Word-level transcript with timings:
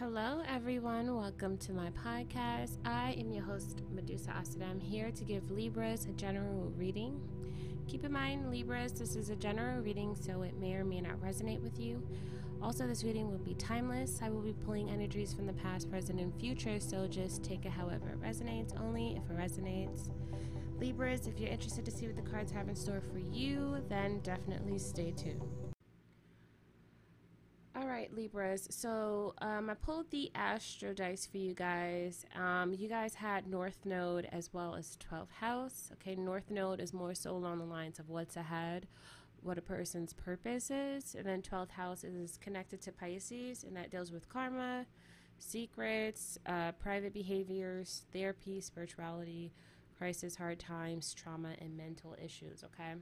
Hello, 0.00 0.42
everyone. 0.48 1.14
Welcome 1.14 1.56
to 1.58 1.72
my 1.72 1.88
podcast. 1.90 2.78
I 2.84 3.12
am 3.12 3.30
your 3.30 3.44
host, 3.44 3.82
Medusa 3.94 4.32
Asada. 4.32 4.68
I'm 4.68 4.80
here 4.80 5.12
to 5.12 5.22
give 5.22 5.52
Libras 5.52 6.06
a 6.06 6.12
general 6.14 6.72
reading. 6.76 7.20
Keep 7.86 8.04
in 8.04 8.10
mind, 8.10 8.50
Libras, 8.50 8.90
this 8.90 9.14
is 9.14 9.30
a 9.30 9.36
general 9.36 9.80
reading, 9.82 10.16
so 10.16 10.42
it 10.42 10.58
may 10.58 10.74
or 10.74 10.84
may 10.84 11.00
not 11.00 11.20
resonate 11.20 11.62
with 11.62 11.78
you. 11.78 12.02
Also, 12.60 12.88
this 12.88 13.04
reading 13.04 13.30
will 13.30 13.38
be 13.38 13.54
timeless. 13.54 14.18
I 14.20 14.30
will 14.30 14.40
be 14.40 14.52
pulling 14.66 14.90
energies 14.90 15.32
from 15.32 15.46
the 15.46 15.52
past, 15.52 15.88
present, 15.88 16.18
and 16.18 16.34
future, 16.40 16.80
so 16.80 17.06
just 17.06 17.44
take 17.44 17.64
it 17.64 17.70
however 17.70 18.08
it 18.08 18.20
resonates, 18.20 18.76
only 18.80 19.16
if 19.16 19.30
it 19.30 19.38
resonates. 19.38 20.08
Libras, 20.80 21.28
if 21.28 21.38
you're 21.38 21.50
interested 21.50 21.84
to 21.84 21.92
see 21.92 22.08
what 22.08 22.16
the 22.16 22.30
cards 22.32 22.50
have 22.50 22.68
in 22.68 22.74
store 22.74 23.00
for 23.12 23.20
you, 23.20 23.76
then 23.88 24.18
definitely 24.24 24.76
stay 24.76 25.12
tuned. 25.12 25.40
Right, 28.04 28.14
Libras. 28.14 28.68
So 28.70 29.32
um, 29.38 29.70
I 29.70 29.74
pulled 29.74 30.10
the 30.10 30.30
Astro 30.34 30.92
dice 30.92 31.24
for 31.24 31.38
you 31.38 31.54
guys. 31.54 32.26
Um, 32.36 32.74
you 32.74 32.86
guys 32.86 33.14
had 33.14 33.46
North 33.46 33.78
Node 33.86 34.28
as 34.30 34.52
well 34.52 34.74
as 34.74 34.98
12th 35.10 35.30
House. 35.40 35.90
Okay, 35.94 36.14
North 36.14 36.50
Node 36.50 36.80
is 36.80 36.92
more 36.92 37.14
so 37.14 37.30
along 37.30 37.60
the 37.60 37.64
lines 37.64 37.98
of 37.98 38.10
what's 38.10 38.36
ahead, 38.36 38.88
what 39.42 39.56
a 39.56 39.62
person's 39.62 40.12
purpose 40.12 40.70
is, 40.70 41.14
and 41.14 41.24
then 41.24 41.40
12th 41.40 41.70
House 41.70 42.04
is 42.04 42.36
connected 42.36 42.82
to 42.82 42.92
Pisces, 42.92 43.64
and 43.64 43.74
that 43.74 43.90
deals 43.90 44.12
with 44.12 44.28
karma, 44.28 44.84
secrets, 45.38 46.38
uh, 46.44 46.72
private 46.72 47.14
behaviors, 47.14 48.04
therapy, 48.12 48.60
spirituality, 48.60 49.50
crisis, 49.96 50.36
hard 50.36 50.58
times, 50.58 51.14
trauma, 51.14 51.54
and 51.58 51.74
mental 51.74 52.14
issues. 52.22 52.64
Okay. 52.64 52.96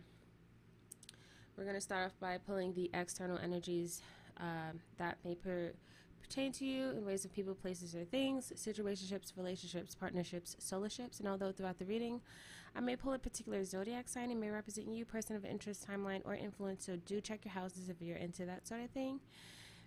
We're 1.56 1.64
going 1.64 1.74
to 1.74 1.80
start 1.80 2.06
off 2.06 2.20
by 2.20 2.38
pulling 2.38 2.72
the 2.72 2.88
external 2.94 3.38
energies 3.38 4.00
um, 4.38 4.80
that 4.98 5.18
may 5.24 5.34
per- 5.34 5.72
pertain 6.22 6.52
to 6.52 6.64
you 6.64 6.90
in 6.90 7.04
ways 7.04 7.24
of 7.24 7.32
people, 7.32 7.54
places, 7.54 7.94
or 7.94 8.04
things, 8.04 8.52
situationships, 8.56 9.32
relationships, 9.36 9.94
partnerships, 9.94 10.56
solar 10.58 10.88
ships, 10.88 11.20
and 11.20 11.28
although 11.28 11.52
throughout 11.52 11.78
the 11.78 11.84
reading, 11.84 12.20
I 12.74 12.80
may 12.80 12.96
pull 12.96 13.12
a 13.12 13.18
particular 13.18 13.64
zodiac 13.64 14.08
sign 14.08 14.30
and 14.30 14.40
may 14.40 14.48
represent 14.48 14.88
you, 14.88 15.04
person 15.04 15.36
of 15.36 15.44
interest, 15.44 15.86
timeline, 15.86 16.22
or 16.24 16.34
influence, 16.34 16.86
so 16.86 16.96
do 16.96 17.20
check 17.20 17.44
your 17.44 17.52
houses 17.52 17.88
if 17.88 17.96
you're 18.00 18.16
into 18.16 18.46
that 18.46 18.66
sort 18.66 18.80
of 18.82 18.90
thing. 18.90 19.20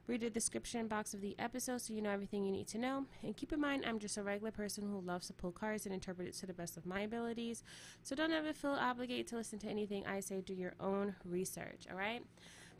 Read 0.08 0.22
the 0.22 0.30
description 0.30 0.88
box 0.88 1.16
of 1.16 1.22
the 1.22 1.36
episode 1.40 1.82
so 1.82 1.92
you 1.92 2.00
know 2.00 2.12
everything 2.12 2.46
you 2.46 2.52
need 2.52 2.68
to 2.68 2.78
know. 2.78 3.06
And 3.24 3.36
keep 3.36 3.52
in 3.52 3.60
mind, 3.60 3.86
I'm 3.88 3.98
just 3.98 4.18
a 4.18 4.22
regular 4.24 4.52
person 4.52 4.84
who 4.84 5.02
loves 5.02 5.26
to 5.28 5.34
pull 5.34 5.52
cards 5.52 5.88
and 5.88 5.96
interpret 5.96 6.28
it 6.28 6.36
to 6.36 6.46
the 6.46 6.54
best 6.54 6.78
of 6.78 6.86
my 6.86 7.02
abilities. 7.02 7.64
So 8.04 8.16
don't 8.16 8.32
ever 8.32 8.54
feel 8.54 8.78
obligated 8.80 9.26
to 9.30 9.38
listen 9.38 9.58
to 9.60 9.68
anything 9.68 10.06
I 10.06 10.20
say. 10.20 10.42
Do 10.42 10.54
your 10.54 10.74
own 10.80 11.16
research, 11.26 11.88
all 11.90 11.98
right? 11.98 12.22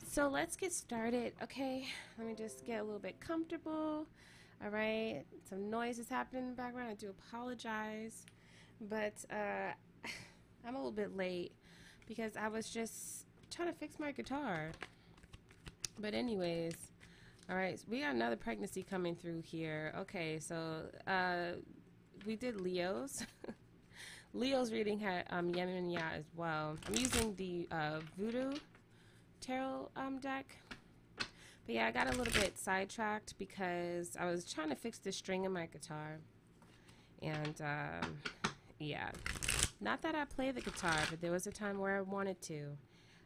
So 0.04 0.28
let's 0.28 0.56
get 0.56 0.72
started. 0.74 1.34
Okay, 1.44 1.86
let 2.18 2.28
me 2.28 2.36
just 2.36 2.66
get 2.66 2.80
a 2.80 2.84
little 2.84 3.00
bit 3.00 3.20
comfortable. 3.20 4.08
All 4.64 4.70
right, 4.70 5.24
some 5.50 5.70
noise 5.70 6.00
is 6.00 6.08
happening 6.08 6.44
in 6.44 6.50
the 6.50 6.56
background. 6.56 6.90
I 6.90 6.94
do 6.94 7.10
apologize, 7.10 8.26
but 8.82 9.14
uh, 9.32 9.74
I'm 10.66 10.76
a 10.76 10.78
little 10.78 10.92
bit 10.92 11.16
late 11.16 11.52
because 12.08 12.38
I 12.38 12.48
was 12.48 12.70
just 12.70 13.26
trying 13.52 13.68
to 13.68 13.74
fix 13.74 14.00
my 14.00 14.12
guitar. 14.12 14.72
But 16.00 16.14
anyways, 16.14 16.76
all 17.50 17.56
right, 17.56 17.80
so 17.80 17.86
we 17.90 18.00
got 18.00 18.16
another 18.16 18.36
pregnancy 18.36 18.84
coming 18.84 19.16
through 19.16 19.42
here. 19.42 19.94
Okay, 20.00 20.40
so 20.40 20.84
uh, 21.08 21.58
we 22.26 22.36
did 22.36 22.60
Leo's. 22.60 23.26
Leo's 24.34 24.72
reading 24.72 25.00
had 25.00 25.26
um, 25.30 25.52
Yemaya 25.54 26.18
as 26.18 26.26
well. 26.36 26.78
I'm 26.88 26.96
using 26.96 27.36
the 27.36 27.68
uh, 27.72 28.00
Voodoo 28.18 28.54
tarot 29.42 29.90
um, 29.96 30.20
deck. 30.20 30.58
But 31.18 31.76
yeah, 31.76 31.88
I 31.88 31.92
got 31.92 32.14
a 32.14 32.18
little 32.18 32.34
bit 32.34 32.58
sidetracked 32.58 33.38
because 33.38 34.16
I 34.20 34.26
was 34.26 34.52
trying 34.52 34.70
to 34.70 34.76
fix 34.76 35.00
the 35.00 35.12
string 35.12 35.46
in 35.46 35.52
my 35.52 35.66
guitar. 35.66 36.20
And 37.22 37.60
um, 37.62 38.18
yeah, 38.80 39.10
not 39.82 40.02
that 40.04 40.16
I 40.16 40.26
play 40.26 40.52
the 40.52 40.62
guitar, 40.62 40.98
but 41.10 41.22
there 41.22 41.32
was 41.32 41.48
a 41.48 41.52
time 41.52 41.80
where 41.80 41.98
I 41.98 42.02
wanted 42.02 42.42
to. 42.44 42.78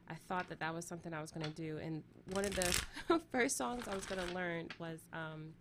I 0.09 0.15
thought 0.27 0.49
that 0.49 0.59
that 0.59 0.73
was 0.73 0.85
something 0.85 1.13
I 1.13 1.21
was 1.21 1.31
going 1.31 1.45
to 1.45 1.51
do. 1.51 1.77
And 1.77 2.01
one 2.33 2.45
of 2.45 2.55
the 2.55 3.21
first 3.31 3.57
songs 3.57 3.87
I 3.87 3.95
was 3.95 4.05
going 4.05 4.25
to 4.25 4.33
learn 4.33 4.69
was 4.79 4.99
um, 5.13 5.53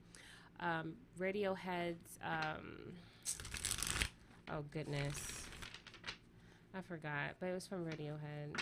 um, 0.60 0.94
Radiohead's. 1.18 2.18
Um, 2.22 2.92
oh, 4.50 4.64
goodness. 4.70 5.16
I 6.74 6.80
forgot, 6.80 7.34
but 7.40 7.46
it 7.46 7.54
was 7.54 7.66
from 7.66 7.84
Radiohead. 7.84 8.60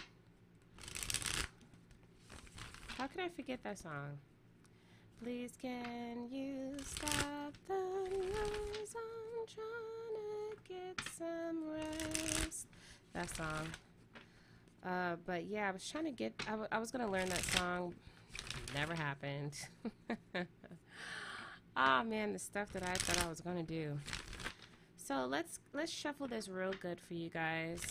How 2.99 3.07
can 3.07 3.21
I 3.21 3.29
forget 3.29 3.62
that 3.62 3.79
song? 3.79 4.19
Please 5.23 5.53
can 5.61 6.29
you 6.31 6.77
stop 6.84 7.53
the 7.69 7.75
noise? 7.75 8.95
I'm 8.97 9.47
trying 9.55 10.15
to 10.15 10.69
get 10.69 11.01
some 11.19 11.65
rest. 11.73 12.67
That 13.12 13.37
song. 13.37 13.69
Uh, 14.85 15.17
but 15.27 15.45
yeah, 15.45 15.69
I 15.69 15.73
was 15.73 15.89
trying 15.89 16.05
to 16.05 16.11
get. 16.11 16.33
I, 16.71 16.79
was 16.79 16.91
gonna 16.91 17.11
learn 17.11 17.29
that 17.29 17.45
song. 17.45 17.95
Never 18.75 18.95
happened. 18.95 19.53
Ah 21.79 22.01
oh, 22.01 22.05
man, 22.05 22.33
the 22.33 22.39
stuff 22.39 22.73
that 22.73 22.83
I 22.83 22.95
thought 22.95 23.23
I 23.23 23.29
was 23.29 23.43
gonna 23.43 23.62
do. 23.62 23.99
So 24.97 25.27
let's 25.27 25.61
let's 25.75 25.93
shuffle 25.93 26.27
this 26.27 26.49
real 26.49 26.73
good 26.81 26.99
for 26.99 27.12
you 27.12 27.29
guys. 27.29 27.83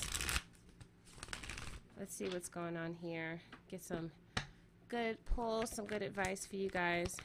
Let's 2.00 2.16
see 2.16 2.28
what's 2.28 2.50
going 2.50 2.78
on 2.78 2.96
here. 3.00 3.42
Get 3.70 3.84
some 3.84 4.10
good 4.90 5.18
pull, 5.26 5.66
some 5.66 5.86
good 5.86 6.02
advice 6.02 6.46
for 6.46 6.56
you 6.56 6.70
guys. 6.70 7.16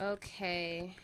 Okay. 0.00 0.94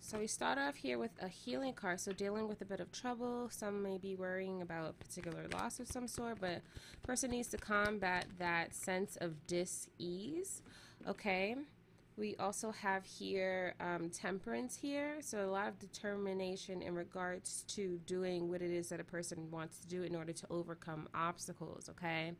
So 0.00 0.18
we 0.18 0.26
start 0.26 0.58
off 0.58 0.74
here 0.74 0.98
with 0.98 1.12
a 1.22 1.28
healing 1.28 1.72
card. 1.72 2.00
So 2.00 2.12
dealing 2.12 2.46
with 2.46 2.60
a 2.60 2.66
bit 2.66 2.80
of 2.80 2.92
trouble. 2.92 3.48
Some 3.50 3.82
may 3.82 3.96
be 3.96 4.14
worrying 4.14 4.60
about 4.60 4.90
a 4.90 4.92
particular 4.92 5.46
loss 5.54 5.80
of 5.80 5.88
some 5.88 6.06
sort, 6.06 6.38
but 6.40 6.60
person 7.02 7.30
needs 7.30 7.48
to 7.48 7.56
combat 7.56 8.26
that 8.38 8.74
sense 8.74 9.16
of 9.16 9.46
dis-ease. 9.46 10.62
Okay. 11.08 11.56
We 12.18 12.36
also 12.36 12.70
have 12.72 13.04
here 13.06 13.74
um, 13.80 14.10
temperance 14.10 14.76
here. 14.76 15.16
So 15.20 15.46
a 15.46 15.50
lot 15.50 15.66
of 15.66 15.78
determination 15.78 16.82
in 16.82 16.94
regards 16.94 17.64
to 17.68 17.98
doing 18.06 18.50
what 18.50 18.60
it 18.60 18.70
is 18.70 18.90
that 18.90 19.00
a 19.00 19.04
person 19.04 19.50
wants 19.50 19.78
to 19.78 19.88
do 19.88 20.02
in 20.02 20.14
order 20.14 20.32
to 20.34 20.46
overcome 20.50 21.08
obstacles. 21.14 21.88
Okay. 21.88 22.32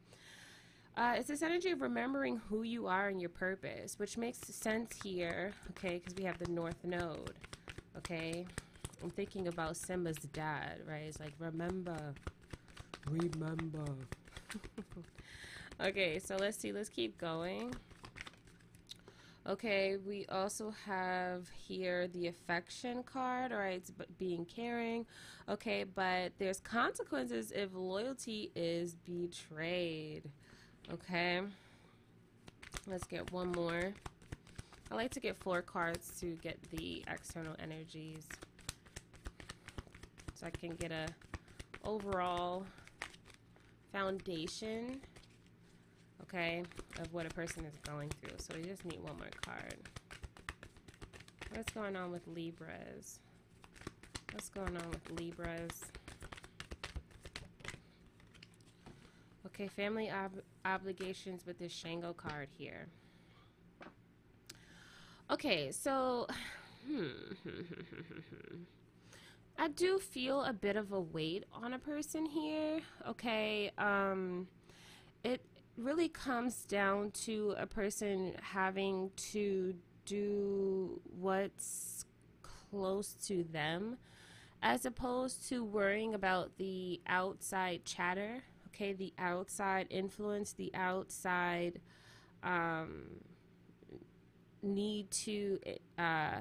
Uh, 0.95 1.15
it's 1.17 1.29
this 1.29 1.43
energy 1.43 1.71
of 1.71 1.81
remembering 1.81 2.37
who 2.49 2.63
you 2.63 2.87
are 2.87 3.09
and 3.09 3.19
your 3.19 3.31
purpose, 3.31 3.99
which 3.99 4.19
makes 4.19 4.39
sense 4.39 4.95
here, 5.03 5.53
okay, 5.71 5.99
because 5.99 6.15
we 6.17 6.25
have 6.25 6.39
the 6.39 6.51
North 6.51 6.85
Node, 6.85 7.33
okay? 7.97 8.45
I'm 9.03 9.09
thinking 9.09 9.49
about 9.49 9.77
Simba's 9.77 10.19
dad, 10.35 10.83
right? 10.87 11.05
It's 11.07 11.19
like, 11.19 11.33
remember, 11.39 12.15
remember. 13.09 13.87
okay, 15.81 16.19
so 16.19 16.37
let's 16.37 16.59
see, 16.59 16.73
let's 16.73 16.91
keep 16.91 17.17
going. 17.17 17.75
Okay, 19.49 19.97
we 19.97 20.27
also 20.27 20.75
have 20.87 21.49
here 21.67 22.07
the 22.07 22.29
affection 22.29 23.03
card, 23.03 23.51
all 23.51 23.59
right, 23.59 23.79
it's 23.79 23.93
being 24.19 24.45
caring. 24.45 25.07
Okay, 25.49 25.85
but 25.85 26.33
there's 26.39 26.61
consequences 26.61 27.51
if 27.51 27.71
loyalty 27.75 28.53
is 28.55 28.95
betrayed. 28.95 30.31
Okay. 30.91 31.41
Let's 32.87 33.05
get 33.05 33.31
one 33.33 33.53
more. 33.53 33.93
I 34.91 34.95
like 34.95 35.11
to 35.13 35.21
get 35.21 35.37
four 35.37 35.63
cards 35.63 36.13
to 36.21 36.37
get 36.43 36.59
the 36.71 37.05
external 37.09 37.55
energies. 37.59 38.27
So 40.35 40.47
I 40.47 40.51
can 40.51 40.71
get 40.71 40.91
a 40.91 41.07
overall 41.85 42.67
foundation, 43.93 45.01
okay, 46.23 46.65
of 46.99 47.13
what 47.13 47.27
a 47.27 47.31
person 47.31 47.65
is 47.65 47.79
going 47.87 48.11
through. 48.21 48.37
So 48.39 48.55
we 48.57 48.65
just 48.65 48.85
need 48.85 49.01
one 49.01 49.17
more 49.17 49.29
card. 49.47 49.77
What's 51.55 51.73
going 51.73 51.97
on 51.97 52.11
with 52.11 52.27
Libras? 52.27 53.21
What's 54.33 54.49
going 54.49 54.77
on 54.77 54.91
with 54.91 55.21
Libras? 55.21 55.83
Okay, 59.63 59.69
family 59.69 60.11
ob 60.11 60.33
obligations 60.65 61.47
with 61.47 61.57
this 61.61 61.71
Shango 61.71 62.13
card 62.13 62.49
here. 62.59 62.89
Okay, 65.31 65.71
so 65.71 66.27
hmm, 66.85 67.07
I 69.57 69.69
do 69.69 70.01
feel 70.01 70.43
a 70.43 70.53
bit 70.53 70.75
of 70.75 70.91
a 70.91 71.01
weight 71.01 71.45
on 71.53 71.75
a 71.75 71.79
person 71.79 72.27
here. 72.27 72.81
Okay, 73.07 73.71
um, 73.79 74.49
it 75.23 75.41
really 75.77 76.09
comes 76.09 76.65
down 76.65 77.13
to 77.27 77.55
a 77.57 77.67
person 77.67 78.35
having 78.43 79.13
to 79.31 79.75
do 80.07 81.01
what's 81.21 82.05
close 82.43 83.15
to 83.29 83.45
them 83.45 83.97
as 84.61 84.85
opposed 84.85 85.49
to 85.51 85.63
worrying 85.63 86.15
about 86.15 86.57
the 86.59 87.01
outside 87.07 87.85
chatter 87.85 88.43
okay 88.75 88.93
the 88.93 89.13
outside 89.19 89.87
influence 89.91 90.53
the 90.53 90.71
outside 90.75 91.81
um, 92.43 93.05
need 94.63 95.11
to 95.11 95.59
uh, 95.99 96.41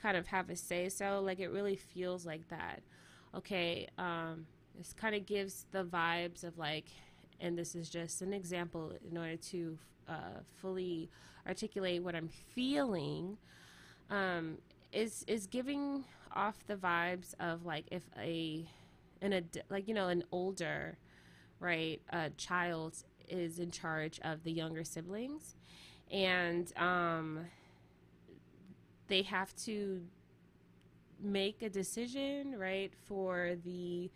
kind 0.00 0.16
of 0.16 0.26
have 0.26 0.50
a 0.50 0.56
say 0.56 0.88
so. 0.88 1.20
Like 1.24 1.40
it 1.40 1.48
really 1.48 1.76
feels 1.76 2.26
like 2.26 2.48
that. 2.48 2.82
Okay, 3.34 3.88
um, 3.98 4.46
this 4.76 4.92
kind 4.92 5.14
of 5.14 5.26
gives 5.26 5.66
the 5.72 5.84
vibes 5.84 6.44
of 6.44 6.58
like, 6.58 6.86
and 7.40 7.58
this 7.58 7.74
is 7.74 7.88
just 7.88 8.22
an 8.22 8.32
example 8.32 8.92
in 9.10 9.16
order 9.16 9.36
to 9.36 9.78
uh, 10.08 10.40
fully 10.56 11.10
articulate 11.46 12.02
what 12.02 12.14
I'm 12.14 12.28
feeling. 12.54 13.38
Um, 14.10 14.58
is 14.92 15.24
is 15.26 15.46
giving 15.46 16.04
off 16.32 16.56
the 16.66 16.76
vibes 16.76 17.34
of 17.40 17.64
like 17.64 17.86
if 17.90 18.02
a 18.18 18.68
an 19.24 19.32
ad- 19.32 19.64
like 19.70 19.88
you 19.88 19.94
know 19.94 20.08
an 20.08 20.24
older 20.32 20.98
right 21.60 22.02
a 22.10 22.30
child 22.30 22.96
is 23.28 23.58
in 23.58 23.70
charge 23.70 24.20
of 24.24 24.44
the 24.44 24.52
younger 24.52 24.84
siblings. 24.84 25.56
And 26.10 26.72
um 26.78 27.46
they 29.08 29.22
have 29.22 29.54
to 29.56 30.02
make 31.20 31.62
a 31.62 31.68
decision 31.70 32.58
right 32.58 32.92
for 33.06 33.56
the 33.64 34.10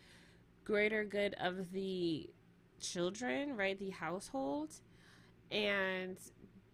greater 0.64 1.04
good 1.04 1.34
of 1.40 1.72
the 1.72 2.28
children 2.80 3.56
right 3.56 3.78
the 3.78 3.90
household. 3.90 4.70
And 5.50 6.18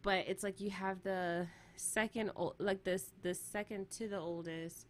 but 0.02 0.26
it's 0.28 0.42
like 0.42 0.60
you 0.60 0.70
have 0.70 1.02
the 1.02 1.46
second 1.76 2.30
like 2.58 2.84
this 2.84 3.12
the 3.22 3.34
second 3.34 3.90
to 3.90 4.08
the 4.08 4.18
oldest 4.18 4.86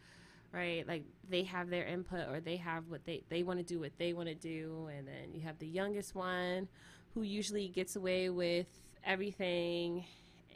right? 0.54 0.86
Like 0.86 1.04
they 1.28 1.42
have 1.44 1.70
their 1.70 1.84
input 1.84 2.28
or 2.28 2.40
they 2.40 2.56
have 2.56 2.84
what 2.88 3.04
they 3.04 3.22
they 3.28 3.42
want 3.42 3.58
to 3.58 3.64
do 3.64 3.80
what 3.80 3.92
they 3.98 4.12
want 4.12 4.28
to 4.28 4.34
do 4.34 4.88
and 4.96 5.06
then 5.06 5.32
you 5.32 5.40
have 5.40 5.58
the 5.58 5.66
youngest 5.66 6.14
one 6.14 6.68
who 7.14 7.22
usually 7.22 7.68
gets 7.68 7.96
away 7.96 8.30
with 8.30 8.66
everything 9.04 10.04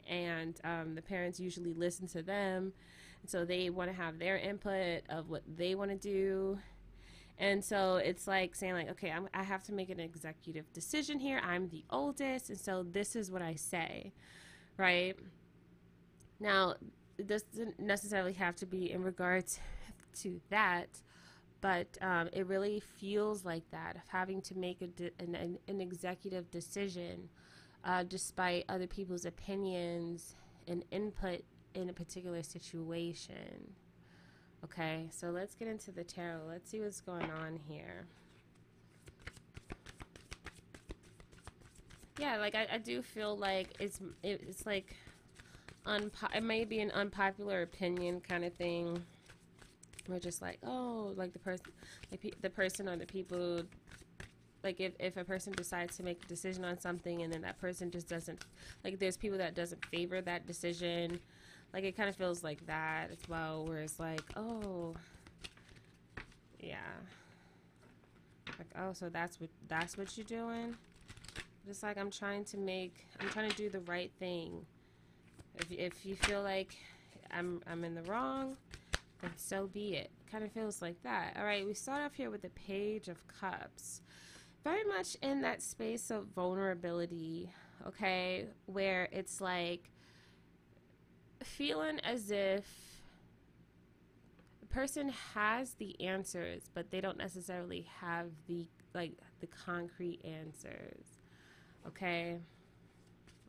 and 0.07 0.59
um, 0.63 0.95
the 0.95 1.01
parents 1.01 1.39
usually 1.39 1.73
listen 1.73 2.07
to 2.07 2.21
them 2.21 2.73
so 3.25 3.45
they 3.45 3.69
want 3.69 3.89
to 3.89 3.95
have 3.95 4.17
their 4.17 4.37
input 4.37 5.03
of 5.09 5.29
what 5.29 5.43
they 5.57 5.75
want 5.75 5.91
to 5.91 5.97
do. 5.97 6.57
And 7.37 7.63
so 7.63 7.97
it's 7.97 8.27
like 8.27 8.55
saying 8.55 8.73
like 8.73 8.89
okay 8.91 9.11
I'm, 9.11 9.27
i 9.33 9.43
have 9.43 9.63
to 9.63 9.73
make 9.73 9.89
an 9.89 9.99
executive 9.99 10.71
decision 10.73 11.19
here. 11.19 11.41
I'm 11.43 11.69
the 11.69 11.83
oldest 11.89 12.49
and 12.49 12.59
so 12.59 12.83
this 12.83 13.15
is 13.15 13.31
what 13.31 13.41
i 13.41 13.55
say 13.55 14.13
right? 14.79 15.15
Now, 16.39 16.75
it 17.17 17.27
doesn't 17.27 17.79
necessarily 17.79 18.33
have 18.33 18.55
to 18.55 18.65
be 18.65 18.91
in 18.91 19.03
regards 19.03 19.59
to 20.21 20.39
that, 20.49 20.89
but 21.61 21.87
um, 22.01 22.29
it 22.33 22.47
really 22.47 22.79
feels 22.79 23.45
like 23.45 23.69
that 23.71 23.95
of 23.95 24.07
having 24.07 24.41
to 24.43 24.55
make 24.55 24.79
de- 24.95 25.11
an, 25.19 25.57
an, 25.67 25.81
executive 25.81 26.49
decision 26.51 27.29
uh, 27.83 28.03
despite 28.03 28.65
other 28.69 28.87
people's 28.87 29.25
opinions 29.25 30.35
and 30.67 30.83
input 30.91 31.43
in 31.73 31.89
a 31.89 31.93
particular 31.93 32.43
situation. 32.43 33.73
Okay, 34.63 35.07
so 35.11 35.29
let's 35.29 35.55
get 35.55 35.67
into 35.67 35.91
the 35.91 36.03
tarot. 36.03 36.41
Let's 36.47 36.69
see 36.69 36.81
what's 36.81 37.01
going 37.01 37.29
on 37.31 37.59
here. 37.67 38.05
Yeah, 42.19 42.37
like 42.37 42.55
I, 42.55 42.67
I 42.73 42.77
do 42.79 43.01
feel 43.01 43.37
like 43.37 43.69
it's 43.79 44.01
it's 44.23 44.65
like 44.65 44.93
unpo- 45.85 46.35
it 46.35 46.43
may 46.43 46.65
be 46.65 46.81
an 46.81 46.91
unpopular 46.91 47.61
opinion 47.61 48.19
kind 48.19 48.43
of 48.43 48.53
thing. 48.53 49.01
We're 50.09 50.19
just 50.19 50.41
like, 50.41 50.59
oh, 50.65 51.13
like 51.15 51.33
the 51.33 51.39
person, 51.39 51.67
like 52.11 52.35
the 52.41 52.49
person 52.49 52.89
or 52.89 52.97
the 52.97 53.05
people, 53.05 53.61
like 54.63 54.79
if, 54.79 54.93
if 54.99 55.17
a 55.17 55.23
person 55.23 55.53
decides 55.53 55.97
to 55.97 56.03
make 56.03 56.23
a 56.23 56.27
decision 56.27 56.65
on 56.65 56.79
something 56.79 57.21
and 57.21 57.31
then 57.31 57.41
that 57.41 57.59
person 57.59 57.91
just 57.91 58.09
doesn't, 58.09 58.43
like 58.83 58.99
there's 58.99 59.17
people 59.17 59.37
that 59.37 59.55
doesn't 59.55 59.85
favor 59.85 60.19
that 60.21 60.47
decision, 60.47 61.19
like 61.73 61.83
it 61.83 61.95
kind 61.95 62.09
of 62.09 62.15
feels 62.15 62.43
like 62.43 62.65
that 62.65 63.09
as 63.11 63.29
well. 63.29 63.65
Where 63.65 63.79
it's 63.79 63.99
like, 63.99 64.23
oh, 64.35 64.95
yeah, 66.59 66.77
like 68.57 68.67
oh, 68.77 68.93
so 68.93 69.09
that's 69.09 69.39
what 69.39 69.49
that's 69.67 69.97
what 69.97 70.17
you're 70.17 70.25
doing. 70.25 70.75
Just 71.67 71.83
like 71.83 71.97
I'm 71.97 72.09
trying 72.09 72.45
to 72.45 72.57
make, 72.57 73.07
I'm 73.19 73.29
trying 73.29 73.49
to 73.49 73.55
do 73.55 73.69
the 73.69 73.81
right 73.81 74.11
thing 74.19 74.65
if, 75.59 75.71
if 75.71 76.05
you 76.05 76.15
feel 76.15 76.41
like 76.41 76.75
I'm, 77.31 77.61
I'm 77.69 77.83
in 77.83 77.95
the 77.95 78.01
wrong, 78.03 78.57
then 79.21 79.31
so 79.35 79.67
be 79.67 79.95
it. 79.95 80.11
Kind 80.31 80.43
of 80.43 80.51
feels 80.51 80.81
like 80.81 81.01
that. 81.03 81.35
All 81.37 81.43
right, 81.43 81.65
we 81.65 81.73
start 81.73 82.01
off 82.01 82.13
here 82.13 82.29
with 82.29 82.41
the 82.41 82.49
Page 82.49 83.07
of 83.07 83.17
Cups. 83.27 84.01
Very 84.63 84.83
much 84.83 85.15
in 85.21 85.41
that 85.41 85.61
space 85.61 86.11
of 86.11 86.27
vulnerability, 86.35 87.49
okay, 87.87 88.45
where 88.65 89.07
it's 89.11 89.41
like 89.41 89.89
feeling 91.43 91.99
as 92.01 92.29
if 92.31 92.65
the 94.59 94.67
person 94.67 95.13
has 95.33 95.73
the 95.75 95.99
answers, 96.01 96.63
but 96.73 96.91
they 96.91 97.01
don't 97.01 97.17
necessarily 97.17 97.87
have 98.01 98.27
the 98.47 98.67
like 98.93 99.13
the 99.39 99.47
concrete 99.47 100.19
answers. 100.23 101.05
Okay? 101.87 102.39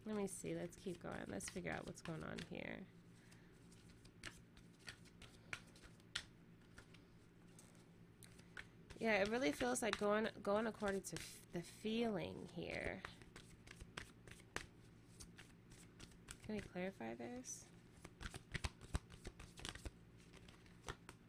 Let 0.07 0.17
me 0.17 0.27
see. 0.27 0.55
Let's 0.55 0.77
keep 0.77 1.03
going. 1.03 1.17
Let's 1.29 1.49
figure 1.49 1.73
out 1.73 1.87
what's 1.87 2.03
going 2.03 2.23
on 2.23 2.37
here. 2.51 2.81
Yeah, 9.01 9.15
it 9.15 9.31
really 9.31 9.51
feels 9.51 9.81
like 9.81 9.99
going 9.99 10.29
going 10.43 10.67
according 10.67 11.01
to 11.01 11.17
the 11.55 11.63
feeling 11.83 12.35
here. 12.55 13.01
Can 16.45 16.57
we 16.57 16.61
clarify 16.61 17.15
this? 17.15 17.65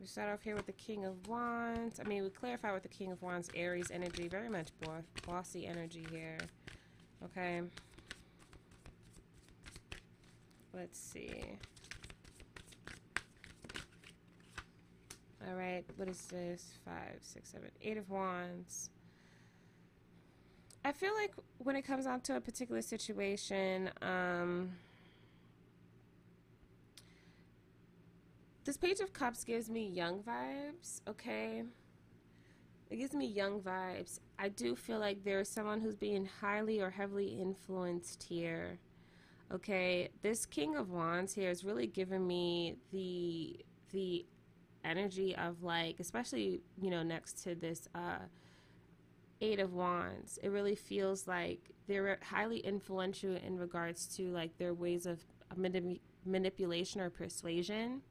We 0.01 0.07
start 0.07 0.33
off 0.33 0.41
here 0.41 0.55
with 0.55 0.65
the 0.65 0.73
King 0.73 1.05
of 1.05 1.27
Wands. 1.27 1.99
I 1.99 2.03
mean, 2.03 2.23
we 2.23 2.29
clarify 2.29 2.73
with 2.73 2.83
the 2.83 2.89
King 2.89 3.11
of 3.11 3.21
Wands, 3.21 3.49
Aries 3.55 3.89
energy, 3.91 4.27
very 4.27 4.49
much 4.49 4.69
bossy 5.25 5.65
energy 5.65 6.05
here. 6.11 6.39
Okay. 7.23 7.61
Let's 10.73 10.99
see. 10.99 11.57
All 15.51 15.57
right, 15.57 15.83
what 15.97 16.07
is 16.07 16.21
this? 16.27 16.79
Five, 16.85 17.19
six, 17.21 17.49
seven, 17.49 17.71
eight 17.81 17.97
of 17.97 18.09
wands. 18.09 18.89
I 20.85 20.93
feel 20.93 21.13
like 21.13 21.33
when 21.57 21.75
it 21.75 21.81
comes 21.81 22.05
down 22.05 22.21
to 22.21 22.37
a 22.37 22.41
particular 22.41 22.81
situation, 22.81 23.89
um, 24.01 24.71
this 28.63 28.77
page 28.77 29.01
of 29.01 29.11
cups 29.11 29.43
gives 29.43 29.69
me 29.69 29.87
young 29.87 30.23
vibes. 30.23 31.01
Okay, 31.05 31.63
it 32.89 32.95
gives 32.95 33.13
me 33.13 33.25
young 33.25 33.59
vibes. 33.59 34.21
I 34.39 34.47
do 34.47 34.73
feel 34.73 34.99
like 34.99 35.25
there's 35.25 35.49
someone 35.49 35.81
who's 35.81 35.97
being 35.97 36.29
highly 36.39 36.79
or 36.79 36.91
heavily 36.91 37.41
influenced 37.41 38.23
here 38.23 38.79
okay 39.53 40.07
this 40.21 40.45
king 40.45 40.77
of 40.77 40.89
wands 40.89 41.33
here 41.33 41.49
is 41.49 41.65
really 41.65 41.85
giving 41.85 42.25
me 42.25 42.77
the 42.93 43.59
the 43.91 44.25
energy 44.83 45.35
of 45.35 45.63
like 45.63 45.99
especially 45.99 46.61
you 46.81 46.89
know 46.89 47.03
next 47.03 47.43
to 47.43 47.55
this 47.55 47.87
uh 47.95 48.19
eight 49.41 49.59
of 49.59 49.73
wands. 49.73 50.39
It 50.41 50.49
really 50.49 50.75
feels 50.75 51.27
like 51.27 51.71
they're 51.87 52.19
highly 52.23 52.59
influential 52.59 53.35
in 53.35 53.57
regards 53.57 54.05
to 54.17 54.31
like 54.31 54.57
their 54.57 54.73
ways 54.73 55.05
of 55.05 55.19
manip- 55.57 55.99
manipulation 56.25 57.01
or 57.01 57.09
persuasion. 57.09 58.01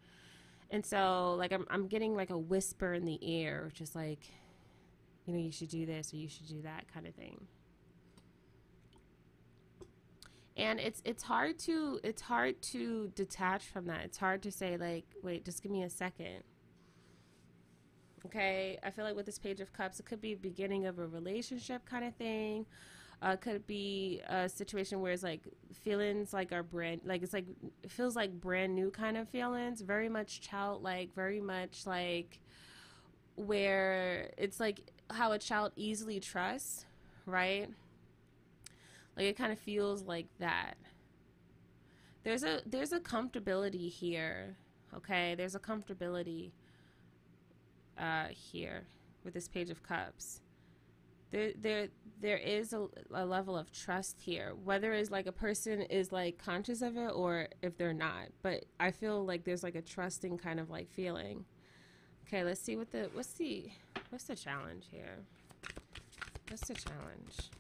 And 0.71 0.85
so 0.85 1.35
like 1.39 1.53
I'm, 1.53 1.67
I'm 1.71 1.87
getting 1.87 2.15
like 2.15 2.31
a 2.31 2.39
whisper 2.39 2.93
in 2.93 3.05
the 3.05 3.19
ear 3.23 3.71
is 3.81 3.95
like 3.95 4.21
you 5.25 5.35
know 5.35 5.41
you 5.41 5.53
should 5.53 5.69
do 5.69 5.87
this 5.87 6.13
or 6.13 6.17
you 6.17 6.29
should 6.29 6.49
do 6.49 6.63
that 6.63 6.93
kind 6.93 7.07
of 7.07 7.15
thing. 7.15 7.47
And 10.57 10.79
it's 10.79 11.01
it's 11.05 11.23
hard 11.23 11.59
to 11.61 12.01
it's 12.03 12.23
hard 12.23 12.61
to 12.63 13.13
detach 13.15 13.65
from 13.65 13.87
that. 13.87 14.01
It's 14.05 14.19
hard 14.19 14.43
to 14.43 14.53
say 14.53 14.77
like 14.77 15.05
wait 15.23 15.45
just 15.45 15.63
give 15.63 15.73
me 15.73 15.85
a 15.85 15.91
second 15.91 16.43
okay 18.25 18.79
i 18.83 18.91
feel 18.91 19.05
like 19.05 19.17
with 19.17 19.27
this 19.27 19.39
page 19.39 19.61
of 19.61 19.73
cups 19.73 20.01
it 20.01 20.07
could 20.07 20.21
be 20.21 20.35
beginning 20.35 20.87
of 20.87 20.99
a 20.99 21.07
relationship 21.07 21.85
kind 21.85 22.05
of 22.05 22.15
thing 22.17 22.67
uh, 23.23 23.37
could 23.37 23.67
be 23.67 24.23
a 24.31 24.49
situation 24.49 25.03
where 25.03 25.13
it's 25.13 25.23
like 25.23 25.43
feelings 25.75 26.33
like 26.33 26.53
are 26.53 26.63
brand 26.63 27.03
like 27.05 27.23
it's 27.23 27.35
like 27.35 27.45
it 27.83 27.91
feels 27.91 28.17
like 28.17 28.33
brand 28.41 28.75
new 28.75 28.91
kind 28.91 29.17
of 29.19 29.29
feelings 29.29 29.83
very 29.83 30.09
much 30.09 30.41
childlike 30.41 31.15
very 31.15 31.41
much 31.41 31.87
like 31.87 32.41
where 33.37 34.31
it's 34.39 34.59
like 34.59 34.81
how 35.11 35.33
a 35.33 35.39
child 35.39 35.71
easily 35.77 36.19
trusts 36.19 36.87
right 37.27 37.69
like 39.21 39.27
it 39.27 39.37
kind 39.37 39.53
of 39.53 39.59
feels 39.59 40.05
like 40.05 40.27
that. 40.39 40.79
There's 42.25 42.43
a 42.43 42.63
there's 42.65 42.93
a 42.93 43.01
comfortability 43.01 43.91
here. 43.91 44.57
Okay? 44.97 45.35
There's 45.35 45.55
a 45.55 45.61
comfortability 45.61 46.53
uh 48.01 48.27
here 48.31 48.87
with 49.25 49.35
this 49.35 49.49
page 49.49 49.71
of 49.71 49.83
cups. 49.83 50.41
there 51.31 51.53
there 51.61 51.89
there 52.21 52.37
is 52.37 52.73
a, 52.73 52.87
a 53.13 53.25
level 53.25 53.57
of 53.57 53.71
trust 53.73 54.21
here 54.21 54.53
whether 54.65 54.93
it's 54.93 55.11
like 55.11 55.27
a 55.27 55.33
person 55.33 55.81
is 55.83 56.13
like 56.13 56.39
conscious 56.39 56.83
of 56.83 56.97
it 56.97 57.11
or 57.15 57.49
if 57.63 57.77
they're 57.77 57.93
not. 57.93 58.29
But 58.43 58.65
i 58.79 58.91
feel 58.91 59.25
like 59.25 59.45
there's 59.45 59.63
like 59.63 59.75
a 59.75 59.83
trusting 59.83 60.39
kind 60.39 60.61
of 60.61 60.71
like 60.71 60.91
feeling. 60.91 61.45
Okay 62.27 62.43
let's 62.45 62.61
see 62.61 62.77
what 62.77 62.91
the 62.91 63.11
what's 63.13 63.35
the 63.35 63.71
what's 64.11 64.25
the 64.25 64.37
challenge 64.37 64.87
here? 64.91 65.19
What's 66.49 66.67
the 66.67 66.75
challenge 66.75 67.51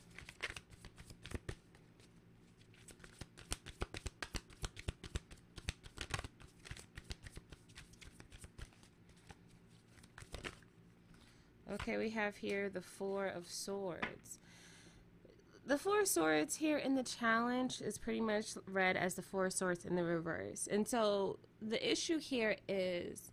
Okay, 11.73 11.99
we 11.99 12.11
have 12.11 12.35
here 12.35 12.69
the 12.69 12.81
Four 12.81 13.27
of 13.27 13.47
Swords. 13.49 14.41
The 15.67 15.79
Four 15.79 16.00
of 16.00 16.09
Swords 16.09 16.57
here 16.57 16.79
in 16.79 16.97
the 16.97 17.05
challenge 17.05 17.81
is 17.81 17.97
pretty 17.97 18.21
much 18.21 18.55
read 18.67 18.97
as 18.97 19.15
the 19.15 19.23
Four 19.23 19.47
of 19.47 19.53
Swords 19.53 19.85
in 19.85 19.95
the 19.95 20.03
reverse. 20.03 20.69
And 20.69 20.87
so 20.87 21.39
the 21.62 21.93
issue 21.93 22.19
here 22.19 22.57
is, 22.69 23.31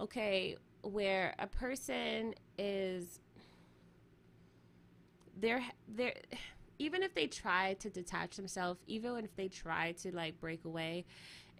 okay, 0.00 0.56
where 0.80 1.34
a 1.38 1.46
person 1.46 2.34
is, 2.56 3.20
they're, 5.38 5.62
they're, 5.86 6.14
even 6.78 7.02
if 7.02 7.14
they 7.14 7.26
try 7.26 7.74
to 7.80 7.90
detach 7.90 8.36
themselves, 8.36 8.80
even 8.86 9.26
if 9.26 9.36
they 9.36 9.48
try 9.48 9.92
to 10.00 10.16
like 10.16 10.40
break 10.40 10.64
away, 10.64 11.04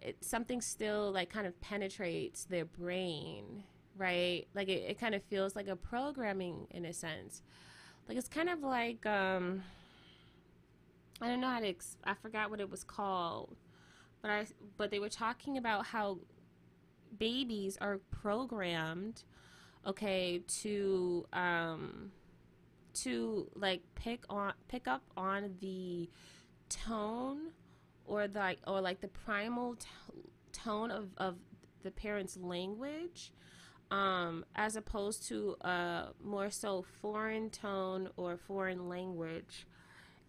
it, 0.01 0.23
something 0.23 0.59
still 0.59 1.11
like 1.11 1.29
kind 1.29 1.45
of 1.45 1.61
penetrates 1.61 2.45
their 2.45 2.65
brain 2.65 3.63
right? 3.97 4.47
Like 4.53 4.69
it, 4.69 4.83
it 4.89 4.99
kind 4.99 5.15
of 5.15 5.23
feels 5.23 5.55
like 5.55 5.67
a 5.67 5.75
programming 5.75 6.67
in 6.71 6.85
a 6.85 6.93
sense. 6.93 7.41
Like 8.07 8.17
it's 8.17 8.27
kind 8.27 8.49
of 8.49 8.59
like 8.61 9.05
um 9.05 9.63
I 11.21 11.27
don't 11.27 11.41
know 11.41 11.49
how 11.49 11.59
to 11.59 11.67
ex- 11.67 11.97
I 12.03 12.13
forgot 12.13 12.49
what 12.49 12.59
it 12.59 12.69
was 12.69 12.83
called. 12.83 13.55
But 14.21 14.31
I 14.31 14.45
but 14.77 14.91
they 14.91 14.99
were 14.99 15.09
talking 15.09 15.57
about 15.57 15.87
how 15.87 16.19
babies 17.17 17.77
are 17.79 17.99
programmed 18.11 19.23
okay 19.85 20.41
to 20.47 21.25
um 21.31 22.11
to 22.93 23.47
like 23.55 23.81
pick 23.95 24.23
on 24.29 24.53
pick 24.67 24.87
up 24.87 25.03
on 25.15 25.53
the 25.61 26.09
tone 26.69 27.51
or 28.05 28.27
the 28.27 28.55
or 28.67 28.81
like 28.81 29.01
the 29.01 29.07
primal 29.07 29.75
t- 29.75 29.87
tone 30.51 30.91
of 30.91 31.09
of 31.17 31.35
the 31.83 31.91
parent's 31.91 32.37
language 32.37 33.31
um, 33.91 34.45
as 34.55 34.75
opposed 34.75 35.27
to 35.27 35.55
a 35.61 36.07
more 36.23 36.49
so 36.49 36.85
foreign 37.01 37.49
tone 37.49 38.09
or 38.17 38.37
foreign 38.37 38.89
language. 38.89 39.65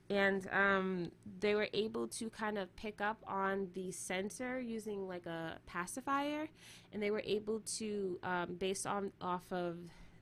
And 0.09 0.49
um, 0.53 1.11
they 1.41 1.57
were 1.57 1.69
able 1.73 2.07
to 2.09 2.31
kind 2.31 2.59
of 2.59 2.75
pick 2.77 3.01
up 3.01 3.19
on 3.27 3.69
the 3.75 3.91
sensor 3.91 4.61
using 4.61 5.09
like 5.09 5.27
a 5.27 5.59
pacifier, 5.67 6.49
and 6.93 7.03
they 7.03 7.11
were 7.11 7.23
able 7.25 7.61
to, 7.79 8.19
um, 8.23 8.55
based 8.55 8.87
on 8.87 9.11
off 9.21 9.51
of 9.51 9.79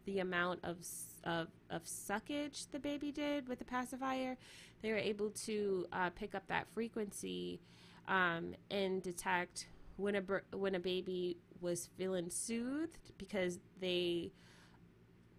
the 0.07 0.21
amount 0.21 0.61
of, 0.65 0.77
of 1.25 1.49
of 1.71 1.85
suckage 1.85 2.71
the 2.73 2.79
baby 2.79 3.11
did 3.13 3.49
with 3.49 3.59
the 3.59 3.65
pacifier, 3.65 4.37
they 4.83 4.91
were 4.91 4.99
able 4.99 5.31
to 5.31 5.87
uh, 5.93 6.11
pick 6.11 6.35
up 6.35 6.47
that 6.49 6.67
frequency 6.73 7.61
um, 8.09 8.55
and 8.71 9.03
detect 9.03 9.67
when 9.97 10.15
a 10.15 10.23
when 10.57 10.75
a 10.75 10.81
baby 10.81 11.37
was 11.65 11.89
feeling 11.97 12.31
soothed 12.31 13.11
because 13.19 13.59
they 13.81 14.31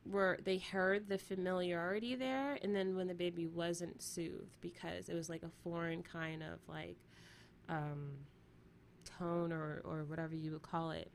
were 0.05 0.37
they 0.43 0.57
heard 0.57 1.07
the 1.07 1.17
familiarity 1.17 2.15
there. 2.15 2.57
And 2.61 2.75
then 2.75 2.95
when 2.95 3.07
the 3.07 3.13
baby 3.13 3.47
wasn't 3.47 4.01
soothed 4.01 4.57
because 4.59 5.07
it 5.07 5.13
was 5.13 5.29
like 5.29 5.43
a 5.43 5.51
foreign 5.63 6.03
kind 6.03 6.43
of 6.43 6.59
like 6.67 6.97
um, 7.69 8.11
tone 9.17 9.51
or, 9.51 9.81
or 9.85 10.03
whatever 10.03 10.35
you 10.35 10.51
would 10.51 10.61
call 10.61 10.91
it. 10.91 11.09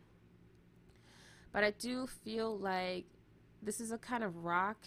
But 1.53 1.65
i 1.65 1.73
do 1.73 2.07
feel 2.07 2.57
like 2.57 3.07
this 3.63 3.81
is 3.81 3.91
a 3.91 3.99
kind 3.99 4.23
of 4.23 4.45
rock 4.45 4.79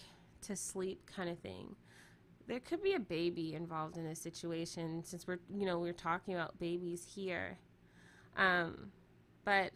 to 0.42 0.56
sleep 0.56 1.02
kind 1.06 1.28
of 1.28 1.38
thing. 1.38 1.76
There 2.46 2.60
could 2.60 2.82
be 2.82 2.94
a 2.94 3.00
baby 3.00 3.54
involved 3.54 3.96
in 3.96 4.06
this 4.06 4.20
situation 4.20 5.02
since 5.04 5.26
we're 5.26 5.40
you 5.54 5.66
know 5.66 5.78
we're 5.78 5.92
talking 5.92 6.34
about 6.34 6.58
babies 6.58 7.06
here. 7.14 7.58
Um, 8.36 8.92
but 9.44 9.70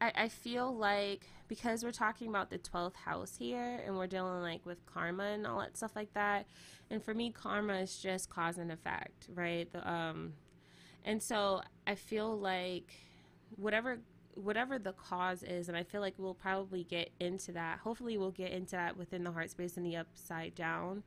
I, 0.00 0.12
I 0.14 0.28
feel 0.28 0.74
like 0.74 1.26
because 1.48 1.82
we're 1.82 1.92
talking 1.92 2.28
about 2.28 2.50
the 2.50 2.58
12th 2.58 2.96
house 2.96 3.36
here 3.36 3.82
and 3.84 3.96
we're 3.96 4.06
dealing 4.06 4.42
like 4.42 4.64
with 4.64 4.84
karma 4.86 5.24
and 5.24 5.46
all 5.46 5.60
that 5.60 5.76
stuff 5.76 5.96
like 5.96 6.12
that 6.14 6.46
and 6.90 7.02
for 7.02 7.14
me 7.14 7.30
karma 7.30 7.74
is 7.78 7.98
just 7.98 8.30
cause 8.30 8.58
and 8.58 8.70
effect 8.70 9.28
right? 9.34 9.70
The, 9.72 9.88
um 9.90 10.34
and 11.04 11.22
so 11.22 11.62
i 11.86 11.94
feel 11.94 12.38
like 12.38 12.92
whatever 13.56 13.98
whatever 14.34 14.78
the 14.78 14.92
cause 14.92 15.42
is 15.42 15.68
and 15.68 15.76
i 15.76 15.82
feel 15.82 16.00
like 16.00 16.14
we'll 16.18 16.34
probably 16.34 16.84
get 16.84 17.10
into 17.18 17.52
that 17.52 17.78
hopefully 17.78 18.16
we'll 18.18 18.30
get 18.30 18.52
into 18.52 18.72
that 18.72 18.96
within 18.96 19.24
the 19.24 19.32
heart 19.32 19.50
space 19.50 19.76
and 19.76 19.86
the 19.86 19.96
upside 19.96 20.54
down. 20.54 21.02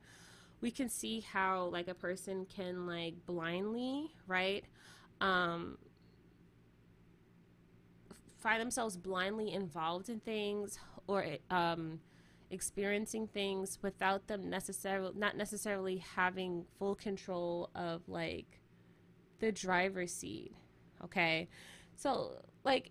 We 0.60 0.70
can 0.70 0.88
see 0.88 1.20
how 1.20 1.64
like 1.66 1.88
a 1.88 1.94
person 1.94 2.46
can 2.46 2.86
like 2.86 3.14
blindly 3.26 4.12
right 4.26 4.64
um 5.20 5.76
find 8.42 8.60
themselves 8.60 8.96
blindly 8.96 9.52
involved 9.52 10.08
in 10.08 10.20
things 10.20 10.78
or 11.06 11.24
um, 11.50 12.00
experiencing 12.50 13.26
things 13.26 13.78
without 13.82 14.26
them 14.26 14.50
necessarily 14.50 15.12
not 15.16 15.36
necessarily 15.36 15.98
having 15.98 16.64
full 16.78 16.94
control 16.94 17.70
of 17.74 18.02
like 18.08 18.60
the 19.40 19.52
driver's 19.52 20.12
seat 20.12 20.52
okay? 21.04 21.48
So 21.96 22.32
like 22.64 22.90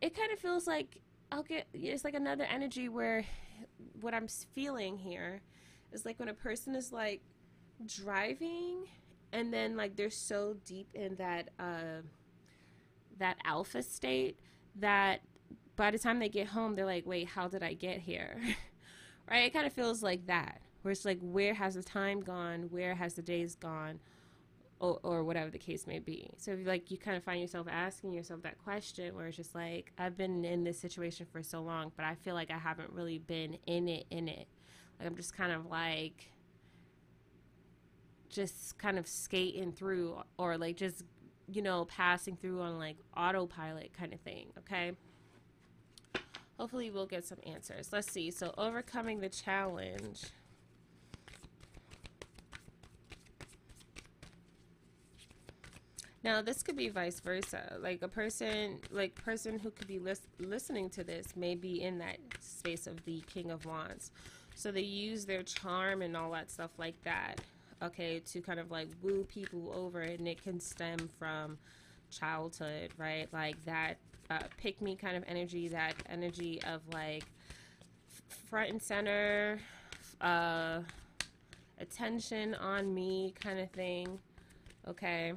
it 0.00 0.14
kind 0.16 0.32
of 0.32 0.38
feels 0.38 0.66
like 0.66 1.00
get 1.48 1.66
it's 1.72 2.04
like 2.04 2.14
another 2.14 2.44
energy 2.44 2.90
where 2.90 3.24
what 4.00 4.12
i'm 4.12 4.28
feeling 4.54 4.98
here 4.98 5.40
is 5.92 6.04
like 6.04 6.18
when 6.18 6.28
a 6.28 6.34
person 6.34 6.74
is 6.74 6.92
like 6.92 7.22
driving 7.86 8.84
and 9.32 9.52
then 9.52 9.76
like 9.76 9.96
they're 9.96 10.10
so 10.10 10.56
deep 10.66 10.88
in 10.92 11.14
that 11.16 11.48
uh 11.58 12.02
that 13.18 13.36
alpha 13.44 13.82
state 13.82 14.38
that 14.76 15.20
by 15.76 15.90
the 15.90 15.98
time 15.98 16.18
they 16.18 16.28
get 16.28 16.48
home, 16.48 16.74
they're 16.74 16.86
like, 16.86 17.06
wait, 17.06 17.28
how 17.28 17.48
did 17.48 17.62
I 17.62 17.74
get 17.74 18.00
here? 18.00 18.40
right? 19.30 19.46
It 19.46 19.52
kind 19.52 19.66
of 19.66 19.72
feels 19.72 20.02
like 20.02 20.26
that, 20.26 20.60
where 20.82 20.92
it's 20.92 21.04
like, 21.04 21.18
where 21.20 21.54
has 21.54 21.74
the 21.74 21.82
time 21.82 22.20
gone? 22.20 22.68
Where 22.70 22.94
has 22.94 23.14
the 23.14 23.22
days 23.22 23.54
gone? 23.54 24.00
Or, 24.80 24.98
or 25.04 25.22
whatever 25.22 25.48
the 25.48 25.58
case 25.58 25.86
may 25.86 26.00
be. 26.00 26.28
So, 26.38 26.58
like, 26.64 26.90
you 26.90 26.98
kind 26.98 27.16
of 27.16 27.22
find 27.22 27.40
yourself 27.40 27.68
asking 27.70 28.14
yourself 28.14 28.42
that 28.42 28.58
question 28.58 29.14
where 29.14 29.28
it's 29.28 29.36
just 29.36 29.54
like, 29.54 29.92
I've 29.96 30.16
been 30.16 30.44
in 30.44 30.64
this 30.64 30.76
situation 30.76 31.24
for 31.30 31.40
so 31.40 31.62
long, 31.62 31.92
but 31.96 32.04
I 32.04 32.16
feel 32.16 32.34
like 32.34 32.50
I 32.50 32.58
haven't 32.58 32.90
really 32.90 33.18
been 33.18 33.58
in 33.66 33.86
it, 33.86 34.06
in 34.10 34.26
it. 34.26 34.48
Like, 34.98 35.08
I'm 35.08 35.14
just 35.14 35.36
kind 35.36 35.52
of 35.52 35.66
like, 35.66 36.32
just 38.32 38.78
kind 38.78 38.98
of 38.98 39.06
skating 39.06 39.72
through 39.72 40.20
or 40.38 40.56
like 40.56 40.76
just 40.76 41.04
you 41.52 41.62
know, 41.62 41.84
passing 41.84 42.36
through 42.36 42.60
on 42.60 42.78
like 42.78 42.96
autopilot 43.16 43.92
kind 43.92 44.12
of 44.12 44.20
thing, 44.20 44.46
okay? 44.58 44.92
Hopefully, 46.58 46.90
we'll 46.90 47.06
get 47.06 47.24
some 47.24 47.38
answers. 47.46 47.92
Let's 47.92 48.10
see. 48.10 48.30
So, 48.30 48.54
overcoming 48.56 49.20
the 49.20 49.28
challenge. 49.28 50.24
Now, 56.24 56.40
this 56.40 56.62
could 56.62 56.76
be 56.76 56.88
vice 56.88 57.18
versa. 57.18 57.78
Like 57.80 58.02
a 58.02 58.08
person, 58.08 58.78
like 58.90 59.14
person 59.16 59.58
who 59.58 59.70
could 59.70 59.88
be 59.88 59.98
lis- 59.98 60.28
listening 60.38 60.88
to 60.90 61.02
this 61.02 61.34
may 61.34 61.56
be 61.56 61.82
in 61.82 61.98
that 61.98 62.18
space 62.40 62.86
of 62.86 63.04
the 63.04 63.22
King 63.22 63.50
of 63.50 63.66
Wands. 63.66 64.12
So 64.54 64.70
they 64.70 64.82
use 64.82 65.24
their 65.24 65.42
charm 65.42 66.02
and 66.02 66.16
all 66.16 66.30
that 66.32 66.50
stuff 66.50 66.70
like 66.78 67.02
that 67.02 67.40
okay, 67.82 68.20
to 68.20 68.40
kind 68.40 68.60
of 68.60 68.70
like 68.70 68.88
woo 69.02 69.24
people 69.24 69.72
over, 69.74 70.00
and 70.00 70.26
it 70.28 70.42
can 70.42 70.60
stem 70.60 71.10
from 71.18 71.58
childhood, 72.10 72.90
right? 72.96 73.28
Like 73.32 73.62
that 73.64 73.96
uh, 74.30 74.40
pick 74.56 74.80
me 74.80 74.96
kind 74.96 75.16
of 75.16 75.24
energy, 75.26 75.68
that 75.68 75.94
energy 76.08 76.60
of 76.64 76.80
like 76.92 77.24
front 78.48 78.70
and 78.70 78.82
center, 78.82 79.58
uh, 80.20 80.80
attention 81.78 82.54
on 82.54 82.94
me 82.94 83.34
kind 83.40 83.58
of 83.58 83.70
thing, 83.70 84.18
okay? 84.88 85.32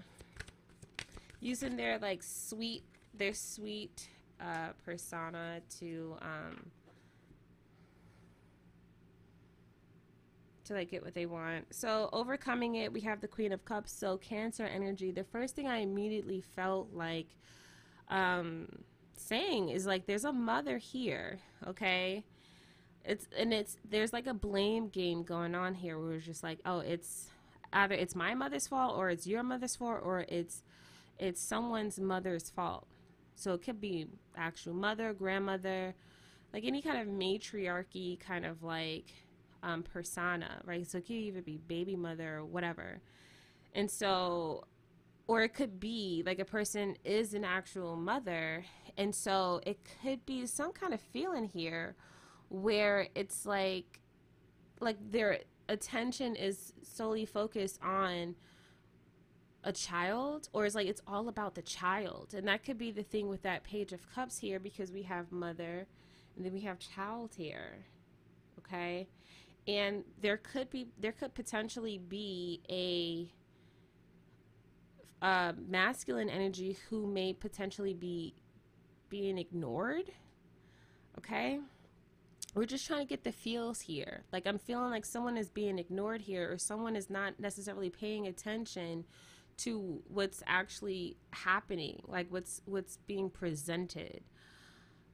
Using 1.41 1.75
their 1.75 1.97
like 1.99 2.23
sweet, 2.23 2.83
their 3.17 3.33
sweet 3.33 4.09
uh, 4.39 4.69
persona 4.83 5.61
to 5.79 6.15
um, 6.21 6.71
to 10.65 10.73
like 10.73 10.91
get 10.91 11.03
what 11.03 11.13
they 11.13 11.25
want. 11.25 11.73
So 11.73 12.09
overcoming 12.13 12.75
it, 12.75 12.91
we 12.91 13.01
have 13.01 13.21
the 13.21 13.27
Queen 13.27 13.51
of 13.51 13.65
Cups. 13.65 13.91
So 13.91 14.17
Cancer 14.17 14.65
energy. 14.65 15.11
The 15.11 15.23
first 15.23 15.55
thing 15.55 15.67
I 15.67 15.77
immediately 15.77 16.41
felt 16.41 16.93
like 16.93 17.27
um, 18.09 18.67
saying 19.15 19.69
is 19.69 19.85
like, 19.85 20.05
there's 20.05 20.25
a 20.25 20.33
mother 20.33 20.77
here. 20.77 21.39
Okay, 21.67 22.23
it's 23.05 23.27
and 23.37 23.53
it's 23.53 23.77
there's 23.87 24.13
like 24.13 24.27
a 24.27 24.33
blame 24.33 24.89
game 24.89 25.23
going 25.23 25.55
on 25.55 25.75
here 25.75 25.99
where 25.99 26.13
it's 26.13 26.25
just 26.25 26.43
like 26.43 26.59
oh 26.65 26.79
it's 26.79 27.27
either 27.73 27.93
it's 27.93 28.15
my 28.15 28.33
mother's 28.33 28.67
fault 28.67 28.97
or 28.97 29.09
it's 29.09 29.27
your 29.27 29.43
mother's 29.43 29.75
fault 29.75 30.01
or 30.03 30.25
it's 30.27 30.63
it's 31.19 31.41
someone's 31.41 31.99
mother's 31.99 32.49
fault 32.49 32.87
so 33.35 33.53
it 33.53 33.61
could 33.61 33.79
be 33.79 34.07
actual 34.35 34.73
mother 34.73 35.13
grandmother 35.13 35.93
like 36.53 36.63
any 36.65 36.81
kind 36.81 36.97
of 36.97 37.07
matriarchy 37.07 38.19
kind 38.19 38.45
of 38.45 38.63
like 38.63 39.05
um, 39.65 39.83
persona 39.83 40.61
right? 40.63 40.87
So 40.87 40.99
it 40.99 41.07
could 41.07 41.15
even 41.15 41.43
be 41.43 41.57
baby 41.57 41.95
mother 41.95 42.37
or 42.37 42.45
whatever. 42.45 43.01
And 43.73 43.89
so 43.89 44.63
or 45.27 45.41
it 45.41 45.55
could 45.55 45.79
be 45.79 46.21
like 46.25 46.39
a 46.39 46.45
person 46.45 46.95
is 47.03 47.33
an 47.33 47.43
actual 47.43 47.95
mother. 47.95 48.63
And 48.95 49.13
so 49.13 49.59
it 49.65 49.79
could 50.01 50.25
be 50.25 50.45
some 50.45 50.71
kind 50.71 50.93
of 50.93 51.01
feeling 51.01 51.45
here 51.45 51.95
where 52.49 53.07
it's 53.15 53.45
like 53.45 53.99
like 54.79 54.97
their 55.11 55.39
attention 55.67 56.35
is 56.35 56.73
solely 56.83 57.25
focused 57.25 57.79
on 57.83 58.35
a 59.63 59.71
child 59.71 60.47
or 60.53 60.65
it's 60.65 60.75
like 60.75 60.87
it's 60.87 61.01
all 61.07 61.27
about 61.27 61.55
the 61.55 61.63
child. 61.63 62.35
And 62.37 62.47
that 62.47 62.63
could 62.63 62.77
be 62.77 62.91
the 62.91 63.01
thing 63.03 63.27
with 63.27 63.41
that 63.41 63.63
page 63.63 63.93
of 63.93 64.07
cups 64.13 64.37
here 64.37 64.59
because 64.59 64.91
we 64.91 65.01
have 65.03 65.31
mother 65.31 65.87
and 66.35 66.45
then 66.45 66.53
we 66.53 66.61
have 66.61 66.77
child 66.77 67.33
here 67.35 67.85
okay 68.59 69.07
and 69.67 70.03
there 70.21 70.37
could 70.37 70.69
be 70.69 70.87
there 70.99 71.11
could 71.11 71.33
potentially 71.33 71.97
be 71.97 72.61
a 72.69 73.31
uh, 75.25 75.53
masculine 75.67 76.29
energy 76.29 76.77
who 76.89 77.07
may 77.07 77.33
potentially 77.33 77.93
be 77.93 78.35
being 79.09 79.37
ignored 79.37 80.11
okay 81.17 81.59
we're 82.55 82.65
just 82.65 82.87
trying 82.87 83.01
to 83.01 83.05
get 83.05 83.25
the 83.25 83.33
feels 83.33 83.81
here. 83.81 84.23
Like 84.31 84.47
I'm 84.47 84.57
feeling 84.57 84.89
like 84.89 85.05
someone 85.05 85.37
is 85.37 85.49
being 85.49 85.77
ignored 85.77 86.21
here 86.21 86.51
or 86.53 86.57
someone 86.57 86.95
is 86.95 87.09
not 87.09 87.37
necessarily 87.37 87.89
paying 87.89 88.27
attention 88.27 89.03
to 89.57 90.01
what's 90.07 90.41
actually 90.47 91.17
happening, 91.31 92.01
like 92.07 92.27
what's 92.31 92.61
what's 92.65 92.97
being 93.07 93.29
presented. 93.29 94.21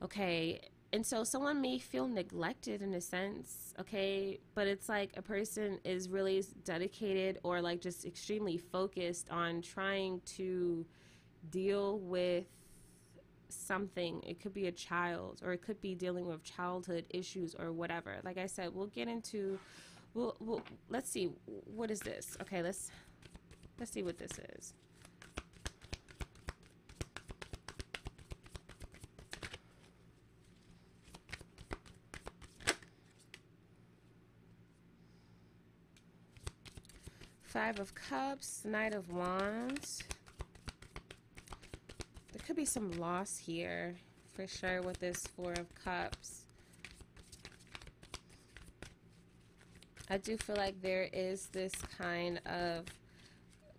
Okay? 0.03 0.61
And 0.93 1.05
so 1.05 1.23
someone 1.23 1.61
may 1.61 1.77
feel 1.79 2.05
neglected 2.05 2.81
in 2.81 2.93
a 2.93 3.01
sense, 3.01 3.73
okay? 3.79 4.39
But 4.55 4.67
it's 4.67 4.89
like 4.89 5.11
a 5.15 5.21
person 5.21 5.79
is 5.85 6.09
really 6.09 6.43
dedicated 6.65 7.39
or 7.43 7.61
like 7.61 7.79
just 7.79 8.05
extremely 8.05 8.57
focused 8.57 9.29
on 9.29 9.61
trying 9.61 10.19
to 10.37 10.85
deal 11.49 11.99
with 11.99 12.45
something. 13.47 14.21
It 14.27 14.41
could 14.41 14.53
be 14.53 14.67
a 14.67 14.71
child, 14.71 15.41
or 15.45 15.53
it 15.53 15.61
could 15.61 15.79
be 15.79 15.95
dealing 15.95 16.27
with 16.27 16.43
childhood 16.43 17.05
issues 17.09 17.55
or 17.55 17.71
whatever. 17.71 18.17
Like 18.23 18.37
I 18.37 18.47
said, 18.47 18.73
we'll 18.73 18.87
get 18.87 19.07
into. 19.07 19.59
We'll, 20.13 20.35
we'll 20.41 20.61
let's 20.89 21.09
see. 21.09 21.31
What 21.73 21.89
is 21.89 22.01
this? 22.01 22.37
Okay, 22.41 22.61
let's 22.61 22.91
let's 23.79 23.91
see 23.91 24.03
what 24.03 24.17
this 24.17 24.31
is. 24.57 24.73
Five 37.51 37.81
of 37.81 37.93
Cups, 37.93 38.63
Knight 38.63 38.93
of 38.93 39.11
Wands 39.11 40.01
There 42.31 42.41
could 42.47 42.55
be 42.55 42.63
some 42.63 42.91
loss 42.91 43.37
here 43.37 43.95
for 44.33 44.47
sure 44.47 44.81
with 44.81 45.01
this 45.01 45.27
Four 45.35 45.51
of 45.51 45.67
Cups. 45.75 46.45
I 50.09 50.17
do 50.17 50.37
feel 50.37 50.55
like 50.55 50.81
there 50.81 51.09
is 51.11 51.47
this 51.47 51.73
kind 51.97 52.39
of 52.45 52.85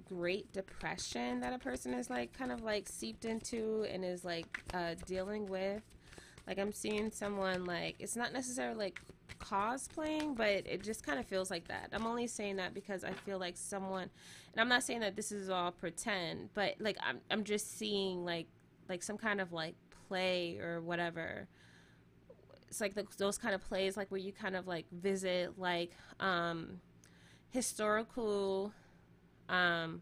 great 0.07 0.53
depression 0.53 1.41
that 1.41 1.55
a 1.55 1.59
person 1.59 1.95
is 1.95 2.11
like 2.11 2.37
kind 2.37 2.53
of 2.53 2.63
like 2.63 2.91
seeped 2.91 3.25
into 3.25 3.87
and 3.91 4.05
is 4.05 4.23
like 4.23 4.63
uh, 4.75 4.97
dealing 5.07 5.47
with. 5.47 5.81
Like 6.47 6.59
I'm 6.59 6.73
seeing 6.73 7.11
someone 7.11 7.65
like 7.65 7.97
it's 8.01 8.17
not 8.17 8.35
necessarily 8.35 8.77
like 8.77 9.01
cosplaying, 9.43 10.37
but 10.37 10.67
it 10.67 10.83
just 10.83 11.05
kind 11.05 11.19
of 11.19 11.27
feels 11.27 11.51
like 11.51 11.69
that. 11.69 11.89
I'm 11.93 12.07
only 12.07 12.27
saying 12.27 12.57
that 12.57 12.75
because 12.75 13.05
I 13.05 13.13
feel 13.13 13.39
like 13.39 13.57
someone, 13.57 14.09
and 14.53 14.61
I'm 14.61 14.69
not 14.69 14.83
saying 14.83 15.01
that 15.01 15.17
this 15.17 15.33
is 15.33 15.51
all 15.51 15.73
pretend, 15.73 16.51
but 16.55 16.77
like 16.79 16.97
I'm 17.05 17.21
I'm 17.31 17.45
just 17.45 17.79
seeing 17.79 18.25
like 18.25 18.47
like 18.89 19.03
some 19.03 19.19
kind 19.19 19.41
of 19.41 19.53
like 19.53 19.75
play 20.09 20.59
or 20.59 20.81
whatever 20.81 21.49
it's 22.73 22.81
like 22.81 22.95
the, 22.95 23.07
those 23.19 23.37
kind 23.37 23.55
of 23.55 23.61
plays 23.61 23.99
like 23.99 24.11
where 24.11 24.19
you 24.19 24.33
kind 24.33 24.57
of 24.57 24.67
like 24.67 24.87
visit 24.91 25.59
like 25.59 25.93
um 26.21 26.81
historical 27.51 28.73
um 29.51 30.01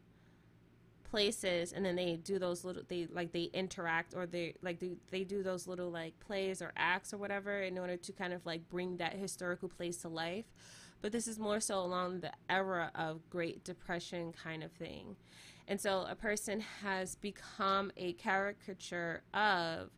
places 1.11 1.73
and 1.73 1.85
then 1.85 1.97
they 1.97 2.17
do 2.17 2.39
those 2.39 2.65
little 2.65 2.83
they 2.89 3.07
like 3.11 3.33
they 3.33 3.51
interact 3.53 4.15
or 4.15 4.27
they 4.27 4.55
like 4.63 4.79
they, 4.79 4.93
they 5.11 5.25
do 5.25 5.43
those 5.43 5.67
little 5.67 5.91
like 5.91 6.19
plays 6.21 6.63
or 6.63 6.73
acts 6.77 7.13
or 7.13 7.19
whatever 7.19 7.63
in 7.63 7.79
order 7.79 7.97
to 7.97 8.13
kind 8.13 8.33
of 8.33 8.45
like 8.47 8.69
bring 8.69 8.97
that 8.97 9.15
historical 9.15 9.69
place 9.69 9.97
to 9.99 10.09
life 10.09 10.47
but 11.03 11.13
this 11.13 11.27
is 11.27 11.39
more 11.39 11.61
so 11.61 11.81
along 11.81 12.21
the 12.21 12.31
era 12.49 12.91
of 12.95 13.29
great 13.29 13.65
depression 13.65 14.33
kind 14.33 14.63
of 14.63 14.71
thing 14.73 15.17
and 15.67 15.81
so 15.81 16.07
a 16.09 16.15
person 16.15 16.61
has 16.83 17.17
become 17.17 17.93
a 17.97 18.13
caricature 18.15 19.23
of 19.35 19.91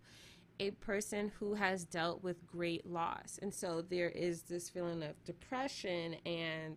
a 0.60 0.70
person 0.72 1.32
who 1.38 1.54
has 1.54 1.84
dealt 1.84 2.22
with 2.22 2.46
great 2.46 2.86
loss. 2.86 3.38
And 3.42 3.52
so 3.52 3.82
there 3.82 4.10
is 4.10 4.42
this 4.42 4.68
feeling 4.68 5.02
of 5.02 5.22
depression, 5.24 6.14
and 6.24 6.76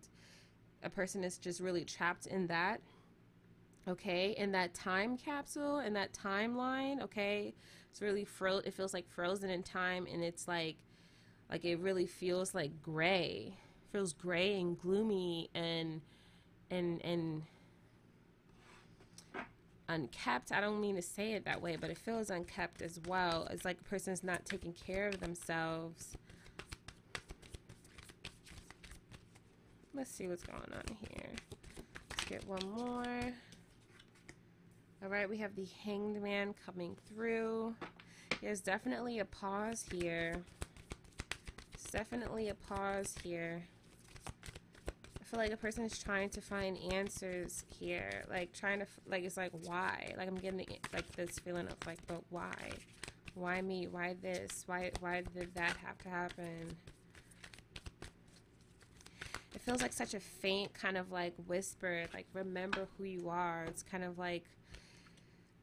a 0.82 0.90
person 0.90 1.22
is 1.22 1.38
just 1.38 1.60
really 1.60 1.84
trapped 1.84 2.26
in 2.26 2.46
that. 2.48 2.80
Okay, 3.88 4.34
in 4.36 4.50
that 4.52 4.74
time 4.74 5.16
capsule, 5.16 5.78
in 5.78 5.92
that 5.92 6.12
timeline, 6.12 7.00
okay, 7.02 7.54
it's 7.88 8.02
really 8.02 8.24
fro. 8.24 8.58
It 8.58 8.74
feels 8.74 8.92
like 8.92 9.08
frozen 9.08 9.48
in 9.48 9.62
time, 9.62 10.08
and 10.12 10.24
it's 10.24 10.48
like, 10.48 10.76
like 11.48 11.64
it 11.64 11.78
really 11.78 12.06
feels 12.06 12.52
like 12.52 12.82
gray, 12.82 13.54
it 13.54 13.92
feels 13.92 14.12
gray 14.12 14.58
and 14.60 14.76
gloomy, 14.76 15.50
and 15.54 16.00
and 16.68 17.00
and 17.04 17.42
unkept. 19.88 20.50
I 20.50 20.60
don't 20.60 20.80
mean 20.80 20.96
to 20.96 21.02
say 21.02 21.34
it 21.34 21.44
that 21.44 21.62
way, 21.62 21.76
but 21.76 21.88
it 21.88 21.98
feels 21.98 22.28
unkept 22.28 22.82
as 22.82 22.98
well. 23.06 23.46
It's 23.52 23.64
like 23.64 23.80
a 23.80 23.84
person's 23.84 24.24
not 24.24 24.44
taking 24.44 24.72
care 24.72 25.06
of 25.06 25.20
themselves. 25.20 26.16
Let's 29.94 30.10
see 30.10 30.26
what's 30.26 30.42
going 30.42 30.60
on 30.60 30.96
here. 31.08 31.30
Let's 32.10 32.24
get 32.24 32.48
one 32.48 32.68
more. 32.76 33.32
All 35.02 35.08
right, 35.08 35.28
we 35.28 35.38
have 35.38 35.54
the 35.54 35.66
Hanged 35.84 36.22
Man 36.22 36.54
coming 36.64 36.96
through. 37.08 37.74
There's 38.40 38.60
definitely 38.60 39.18
a 39.18 39.24
pause 39.24 39.84
here. 39.92 40.42
There's 41.72 41.92
definitely 41.92 42.48
a 42.48 42.54
pause 42.54 43.14
here 43.22 43.62
I 45.26 45.28
feel 45.28 45.40
like 45.40 45.52
a 45.52 45.56
person 45.56 45.84
is 45.84 45.98
trying 45.98 46.28
to 46.30 46.40
find 46.40 46.78
answers 46.92 47.64
here, 47.80 48.22
like 48.30 48.52
trying 48.52 48.78
to 48.78 48.86
like 49.08 49.24
it's 49.24 49.36
like 49.36 49.50
why? 49.64 50.12
Like 50.16 50.28
I'm 50.28 50.36
getting 50.36 50.64
like 50.92 51.10
this 51.16 51.40
feeling 51.40 51.66
of 51.66 51.74
like, 51.84 51.98
but 52.06 52.22
why? 52.30 52.54
Why 53.34 53.60
me? 53.60 53.88
Why 53.88 54.14
this? 54.22 54.62
Why 54.66 54.92
why 55.00 55.24
did 55.34 55.52
that 55.56 55.76
have 55.84 55.98
to 55.98 56.08
happen? 56.08 56.76
It 59.52 59.60
feels 59.62 59.82
like 59.82 59.92
such 59.92 60.14
a 60.14 60.20
faint 60.20 60.72
kind 60.74 60.96
of 60.96 61.10
like 61.10 61.34
whisper, 61.48 62.04
like 62.14 62.26
remember 62.32 62.86
who 62.96 63.02
you 63.02 63.28
are. 63.28 63.64
It's 63.64 63.82
kind 63.82 64.04
of 64.04 64.18
like 64.18 64.44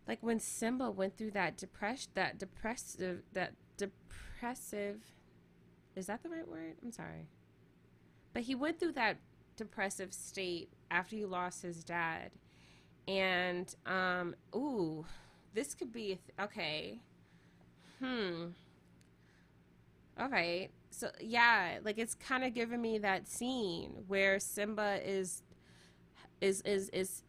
like 0.07 0.19
when 0.21 0.39
Simba 0.39 0.91
went 0.91 1.17
through 1.17 1.31
that 1.31 1.57
depression, 1.57 2.11
that 2.15 2.37
depressive, 2.37 3.21
that 3.33 3.53
depressive. 3.77 5.01
Is 5.95 6.07
that 6.07 6.23
the 6.23 6.29
right 6.29 6.47
word? 6.47 6.75
I'm 6.83 6.91
sorry. 6.91 7.27
But 8.33 8.43
he 8.43 8.55
went 8.55 8.79
through 8.79 8.93
that 8.93 9.17
depressive 9.55 10.13
state 10.13 10.69
after 10.89 11.15
he 11.15 11.25
lost 11.25 11.61
his 11.61 11.83
dad. 11.83 12.31
And, 13.07 13.73
um, 13.85 14.35
ooh, 14.55 15.05
this 15.53 15.73
could 15.73 15.91
be, 15.91 16.05
th- 16.07 16.19
okay. 16.41 16.99
Hmm. 17.99 18.47
All 20.19 20.29
right. 20.29 20.69
So, 20.89 21.09
yeah, 21.19 21.79
like 21.83 21.97
it's 21.97 22.15
kind 22.15 22.43
of 22.43 22.53
giving 22.53 22.81
me 22.81 22.97
that 22.99 23.27
scene 23.27 24.03
where 24.07 24.39
Simba 24.39 24.99
is, 25.03 25.43
is, 26.41 26.61
is, 26.61 26.89
is, 26.89 27.23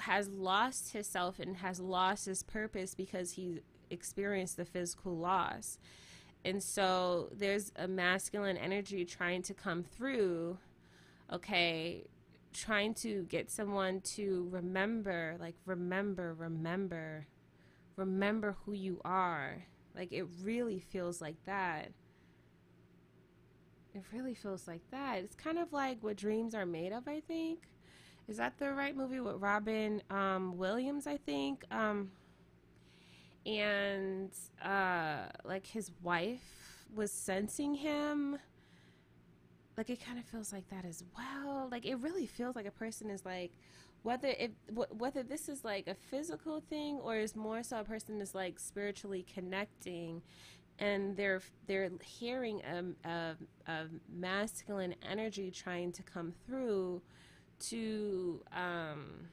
has 0.00 0.28
lost 0.28 0.92
himself 0.92 1.38
and 1.38 1.58
has 1.58 1.80
lost 1.80 2.26
his 2.26 2.42
purpose 2.42 2.94
because 2.94 3.32
he 3.32 3.60
experienced 3.90 4.56
the 4.56 4.64
physical 4.64 5.16
loss. 5.16 5.78
And 6.44 6.62
so 6.62 7.30
there's 7.32 7.72
a 7.76 7.88
masculine 7.88 8.56
energy 8.56 9.04
trying 9.04 9.42
to 9.42 9.54
come 9.54 9.82
through 9.82 10.58
okay, 11.32 12.04
trying 12.52 12.94
to 12.94 13.24
get 13.24 13.50
someone 13.50 14.00
to 14.00 14.48
remember, 14.50 15.36
like, 15.38 15.54
remember, 15.66 16.34
remember, 16.34 17.26
remember 17.96 18.56
who 18.64 18.72
you 18.72 19.00
are. 19.04 19.64
Like, 19.94 20.12
it 20.12 20.26
really 20.42 20.80
feels 20.80 21.20
like 21.20 21.36
that. 21.44 21.92
It 23.94 24.02
really 24.12 24.34
feels 24.34 24.68
like 24.68 24.82
that. 24.90 25.18
It's 25.18 25.34
kind 25.34 25.58
of 25.58 25.72
like 25.72 26.02
what 26.02 26.16
dreams 26.16 26.54
are 26.54 26.66
made 26.66 26.92
of, 26.92 27.08
I 27.08 27.20
think. 27.20 27.68
Is 28.28 28.36
that 28.36 28.58
the 28.58 28.72
right 28.72 28.94
movie 28.94 29.20
with 29.20 29.36
Robin 29.36 30.02
um, 30.10 30.58
Williams, 30.58 31.06
I 31.06 31.16
think? 31.16 31.64
Um, 31.70 32.10
and 33.46 34.30
uh, 34.62 35.28
like 35.44 35.66
his 35.66 35.90
wife 36.02 36.84
was 36.94 37.10
sensing 37.10 37.74
him. 37.74 38.38
Like 39.78 39.88
it 39.88 40.04
kind 40.04 40.18
of 40.18 40.26
feels 40.26 40.52
like 40.52 40.68
that 40.68 40.84
as 40.84 41.04
well. 41.16 41.68
Like 41.70 41.86
it 41.86 41.96
really 41.96 42.26
feels 42.26 42.54
like 42.54 42.66
a 42.66 42.70
person 42.70 43.08
is 43.08 43.24
like 43.24 43.52
whether 44.02 44.28
it 44.28 44.52
whether 44.90 45.22
this 45.22 45.48
is 45.48 45.64
like 45.64 45.88
a 45.88 45.94
physical 45.94 46.60
thing 46.60 46.98
or 46.98 47.16
is 47.16 47.34
more 47.34 47.62
so 47.62 47.80
a 47.80 47.84
person 47.84 48.20
is 48.20 48.34
like 48.34 48.58
spiritually 48.58 49.24
connecting 49.34 50.22
and 50.78 51.16
they're 51.16 51.42
they're 51.66 51.90
hearing 52.02 52.60
a, 52.62 53.08
a, 53.08 53.36
a 53.66 53.86
masculine 54.12 54.94
energy 55.08 55.50
trying 55.50 55.92
to 55.92 56.02
come 56.02 56.32
through 56.46 57.02
to 57.60 58.40
um, 58.52 59.28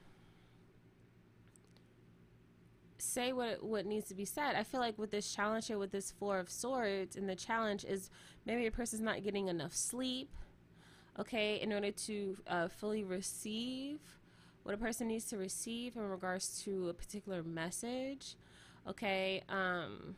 say 2.98 3.32
what 3.32 3.62
what 3.62 3.86
needs 3.86 4.08
to 4.08 4.14
be 4.14 4.24
said. 4.24 4.56
I 4.56 4.62
feel 4.62 4.80
like 4.80 4.98
with 4.98 5.10
this 5.10 5.34
challenge 5.34 5.68
here, 5.68 5.78
with 5.78 5.92
this 5.92 6.10
Four 6.10 6.38
of 6.38 6.50
Swords, 6.50 7.16
and 7.16 7.28
the 7.28 7.36
challenge 7.36 7.84
is 7.84 8.10
maybe 8.44 8.66
a 8.66 8.70
person's 8.70 9.02
not 9.02 9.22
getting 9.22 9.48
enough 9.48 9.74
sleep, 9.74 10.30
okay, 11.18 11.60
in 11.60 11.72
order 11.72 11.90
to 11.90 12.36
uh, 12.46 12.68
fully 12.68 13.04
receive 13.04 14.00
what 14.62 14.74
a 14.74 14.78
person 14.78 15.08
needs 15.08 15.26
to 15.26 15.38
receive 15.38 15.96
in 15.96 16.02
regards 16.02 16.62
to 16.64 16.88
a 16.88 16.94
particular 16.94 17.42
message, 17.42 18.34
okay. 18.88 19.42
Um, 19.48 20.16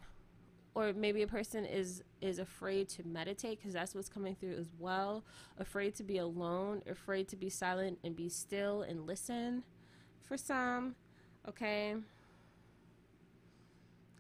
or 0.79 0.93
maybe 0.93 1.23
a 1.23 1.27
person 1.27 1.65
is 1.65 2.05
is 2.21 2.39
afraid 2.39 2.89
to 2.89 3.05
meditate 3.05 3.59
because 3.59 3.75
that's 3.75 3.97
what's 3.97 4.09
coming 4.09 4.37
through 4.37 4.55
as 4.55 4.69
well. 4.79 5.25
Afraid 5.59 5.97
to 5.97 6.05
be 6.05 6.19
alone 6.19 6.83
afraid 6.89 7.27
to 7.29 7.37
be 7.37 7.51
silent 7.51 7.99
and 8.05 8.15
be 8.15 8.29
still 8.29 8.83
and 8.83 9.05
listen 9.05 9.65
for 10.25 10.37
some 10.37 10.95
okay? 11.49 11.97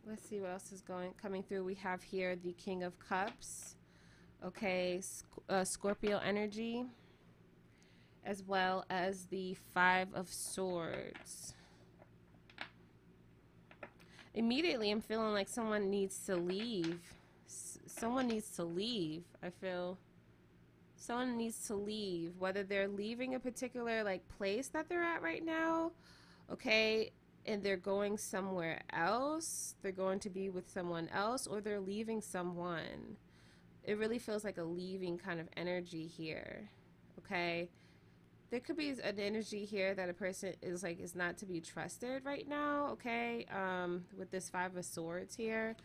Let's 0.05 0.29
see 0.29 0.40
what 0.40 0.51
else 0.51 0.73
is 0.73 0.81
going 0.81 1.12
coming 1.23 1.44
through. 1.44 1.62
We 1.62 1.75
have 1.77 2.03
here 2.03 2.35
the 2.35 2.55
king 2.55 2.83
of 2.83 2.99
cups 2.99 3.77
okay? 4.44 5.01
Uh, 5.49 5.62
scorpio 5.62 6.18
energy 6.18 6.85
as 8.25 8.42
well 8.42 8.85
as 8.90 9.27
the 9.27 9.57
five 9.73 10.09
of 10.12 10.29
swords 10.29 11.55
immediately 14.38 14.90
I'm 14.92 15.01
feeling 15.01 15.33
like 15.33 15.48
someone 15.48 15.90
needs 15.90 16.16
to 16.27 16.37
leave. 16.37 17.01
S 17.46 17.79
someone 17.87 18.29
needs 18.29 18.48
to 18.57 18.64
leave. 18.64 19.24
I 19.42 19.51
feel 19.51 19.98
someone 20.96 21.37
needs 21.37 21.66
to 21.66 21.74
leave, 21.74 22.33
whether 22.38 22.62
they're 22.62 22.88
leaving 22.88 23.35
a 23.35 23.40
particular 23.40 24.05
like 24.05 24.22
place 24.37 24.68
that 24.68 24.88
they're 24.88 25.03
at 25.03 25.22
right 25.22 25.44
now, 25.44 25.90
okay, 26.53 27.11
and 27.46 27.62
they're 27.62 27.77
going 27.77 28.18
somewhere 28.18 28.81
else, 28.92 29.74
they're 29.83 29.90
going 29.90 30.20
to 30.20 30.31
be 30.31 30.51
with 30.51 30.70
someone 30.70 31.09
else, 31.12 31.46
or 31.46 31.61
they're 31.61 31.81
leaving 31.81 32.20
someone. 32.20 33.16
It 33.85 33.96
really 33.96 34.18
feels 34.18 34.44
like 34.44 34.59
a 34.59 34.64
leaving 34.64 35.18
kind 35.18 35.40
of 35.40 35.48
energy 35.57 36.07
here, 36.07 36.68
okay? 37.18 37.70
There 38.50 38.61
could 38.61 38.76
be 38.76 38.90
an 38.90 39.18
energy 39.18 39.64
here 39.64 39.94
that 39.94 40.08
a 40.08 40.12
person 40.12 40.54
is 40.62 40.82
like 40.82 41.00
is 41.00 41.14
not 41.14 41.37
to 41.38 41.46
be 41.46 41.61
trusted 41.61 42.24
right 42.24 42.48
now 42.48 42.88
okay 42.92 43.44
um 43.54 44.04
with 44.16 44.30
this 44.30 44.48
five 44.48 44.76
of 44.76 44.84
swords 44.84 45.34
here 45.37 45.76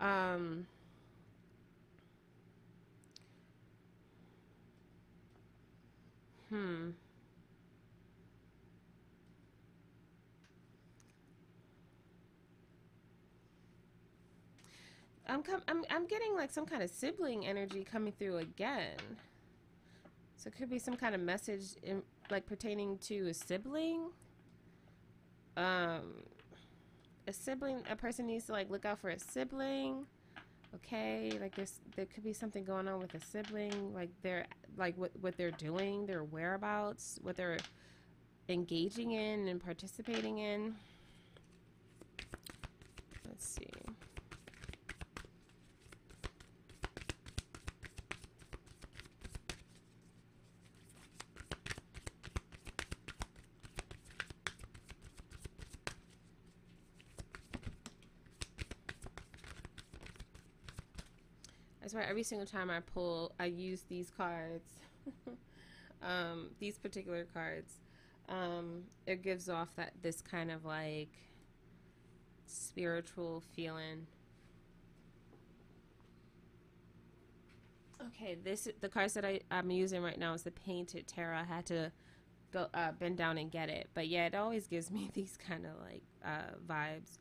um 0.00 0.66
hmm 6.50 6.90
I'm, 15.28 15.42
com- 15.42 15.62
I'm 15.66 15.84
I'm 15.90 16.06
getting 16.06 16.34
like 16.34 16.50
some 16.50 16.66
kind 16.66 16.82
of 16.82 16.90
sibling 16.90 17.46
energy 17.46 17.84
coming 17.84 18.12
through 18.12 18.38
again. 18.38 18.96
So 20.46 20.50
it 20.54 20.58
could 20.58 20.70
be 20.70 20.78
some 20.78 20.94
kind 20.94 21.12
of 21.12 21.20
message 21.20 21.74
in, 21.82 22.04
like 22.30 22.46
pertaining 22.46 22.98
to 22.98 23.26
a 23.26 23.34
sibling. 23.34 24.10
Um, 25.56 26.22
a 27.26 27.32
sibling, 27.32 27.82
a 27.90 27.96
person 27.96 28.28
needs 28.28 28.44
to 28.44 28.52
like 28.52 28.70
look 28.70 28.84
out 28.84 29.00
for 29.00 29.10
a 29.10 29.18
sibling. 29.18 30.06
Okay, 30.72 31.36
like 31.40 31.56
there's 31.56 31.80
there 31.96 32.06
could 32.06 32.22
be 32.22 32.32
something 32.32 32.62
going 32.62 32.86
on 32.86 33.00
with 33.00 33.12
a 33.14 33.20
sibling, 33.20 33.92
like 33.92 34.10
they're 34.22 34.46
like 34.76 34.96
what 34.96 35.10
what 35.20 35.36
they're 35.36 35.50
doing, 35.50 36.06
their 36.06 36.22
whereabouts, 36.22 37.18
what 37.22 37.36
they're 37.36 37.58
engaging 38.48 39.10
in 39.10 39.48
and 39.48 39.60
participating 39.60 40.38
in. 40.38 40.76
Let's 43.26 43.48
see. 43.48 43.66
I 61.86 61.88
swear 61.88 62.02
every 62.16 62.22
single 62.22 62.46
time 62.46 62.70
I 62.70 62.80
pull, 62.80 63.34
I 63.38 63.44
use 63.44 63.82
these 63.90 64.10
cards, 64.16 64.70
um, 66.02 66.48
these 66.58 66.78
particular 66.78 67.26
cards. 67.34 67.74
Um, 68.30 68.84
it 69.06 69.22
gives 69.22 69.50
off 69.50 69.68
that 69.76 69.92
this 70.00 70.22
kind 70.22 70.50
of 70.50 70.64
like 70.64 71.10
spiritual 72.46 73.42
feeling. 73.54 74.06
Okay, 78.06 78.38
this 78.42 78.66
the 78.80 78.88
cards 78.88 79.12
that 79.12 79.26
I, 79.26 79.40
I'm 79.50 79.70
using 79.70 80.02
right 80.02 80.18
now 80.18 80.32
is 80.32 80.42
the 80.42 80.52
Painted 80.52 81.06
Tarot. 81.06 81.36
I 81.36 81.44
had 81.44 81.66
to 81.66 81.92
go 82.50 82.68
uh, 82.72 82.92
bend 82.92 83.18
down 83.18 83.36
and 83.36 83.50
get 83.50 83.68
it, 83.68 83.90
but 83.92 84.08
yeah, 84.08 84.24
it 84.24 84.34
always 84.34 84.66
gives 84.68 84.90
me 84.90 85.10
these 85.14 85.36
kind 85.36 85.66
of 85.66 85.72
like 85.86 86.02
uh, 86.24 86.54
vibes. 86.66 87.18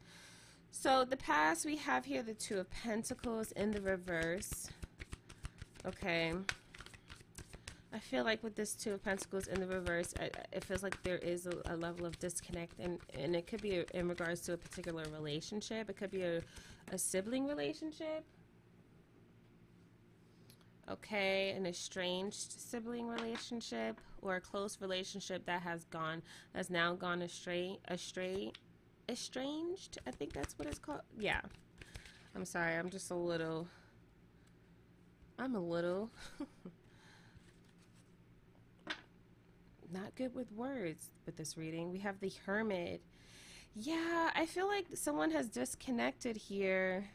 So 0.72 1.04
the 1.04 1.18
past 1.18 1.66
we 1.66 1.76
have 1.76 2.06
here 2.06 2.24
the 2.24 2.34
Two 2.34 2.60
of 2.60 2.70
Pentacles 2.72 3.52
in 3.52 3.72
the 3.72 3.82
reverse. 3.82 4.70
Okay. 5.88 6.34
I 7.94 8.00
feel 8.00 8.26
like 8.26 8.44
with 8.44 8.56
this 8.56 8.74
Two 8.74 8.94
of 8.94 9.04
Pentacles 9.04 9.48
in 9.48 9.60
the 9.62 9.68
reverse, 9.68 10.14
it 10.52 10.64
feels 10.66 10.84
like 10.84 11.02
there 11.04 11.18
is 11.18 11.46
a, 11.48 11.54
a 11.66 11.78
level 11.78 12.06
of 12.06 12.20
disconnect, 12.20 12.78
and, 12.80 13.00
and 13.18 13.36
it 13.36 13.48
could 13.48 13.62
be 13.62 13.86
in 13.94 14.10
regards 14.10 14.42
to 14.42 14.54
a 14.54 14.58
particular 14.58 15.06
relationship. 15.14 15.90
It 15.90 15.96
could 15.96 16.12
be 16.12 16.24
a, 16.24 16.42
a 16.92 16.98
sibling 16.98 17.48
relationship. 17.48 18.26
Okay, 20.92 21.52
an 21.52 21.66
estranged 21.66 22.52
sibling 22.52 23.08
relationship 23.08 24.00
or 24.22 24.36
a 24.36 24.42
close 24.42 24.82
relationship 24.82 25.46
that 25.46 25.62
has 25.62 25.86
gone, 25.86 26.22
has 26.54 26.70
now 26.70 26.94
gone 26.94 27.22
astray, 27.22 27.80
astray, 27.88 28.52
estranged. 29.08 30.00
I 30.06 30.12
think 30.12 30.34
that's 30.34 30.60
what 30.60 30.68
it's 30.68 30.80
called. 30.80 31.02
Yeah. 31.18 31.42
I'm 32.36 32.46
sorry. 32.46 32.76
I'm 32.76 32.90
just 32.90 33.10
a 33.10 33.16
little. 33.16 33.68
I'm 35.38 35.56
a 35.56 35.60
little. 35.60 36.10
not 39.92 40.16
good 40.16 40.34
with 40.36 40.52
words 40.52 41.12
with 41.26 41.38
this 41.38 41.58
reading. 41.58 41.92
We 41.92 42.00
have 42.00 42.20
the 42.20 42.32
Hermit. 42.46 43.02
Yeah, 43.76 44.32
I 44.36 44.46
feel 44.46 44.68
like 44.68 44.86
someone 44.94 45.32
has 45.32 45.50
disconnected 45.50 46.38
here. 46.38 47.10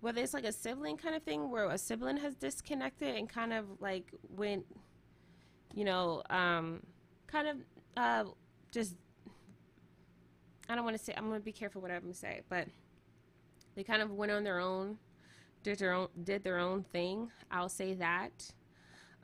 Whether 0.00 0.22
it's 0.22 0.34
like 0.34 0.44
a 0.44 0.52
sibling 0.52 0.96
kind 0.96 1.14
of 1.14 1.22
thing 1.22 1.50
where 1.50 1.68
a 1.68 1.78
sibling 1.78 2.18
has 2.18 2.34
disconnected 2.34 3.14
and 3.16 3.28
kind 3.28 3.52
of 3.52 3.64
like 3.80 4.06
went, 4.28 4.66
you 5.74 5.84
know, 5.84 6.22
um, 6.30 6.80
kind 7.26 7.48
of 7.48 7.56
uh, 7.96 8.24
just 8.70 8.96
I 10.68 10.74
don't 10.74 10.84
want 10.84 10.96
to 10.96 11.02
say 11.02 11.12
I'm 11.16 11.28
going 11.28 11.40
to 11.40 11.44
be 11.44 11.52
careful 11.52 11.82
what 11.82 11.90
I'm 11.90 12.00
going 12.00 12.12
to 12.12 12.18
say, 12.18 12.40
but 12.48 12.66
they 13.74 13.82
kind 13.84 14.02
of 14.02 14.10
went 14.10 14.32
on 14.32 14.44
their 14.44 14.60
own, 14.60 14.98
did 15.64 15.78
their 15.80 15.92
own 15.92 16.08
did 16.22 16.44
their 16.44 16.58
own 16.58 16.84
thing. 16.84 17.32
I'll 17.50 17.68
say 17.68 17.94
that. 17.94 18.52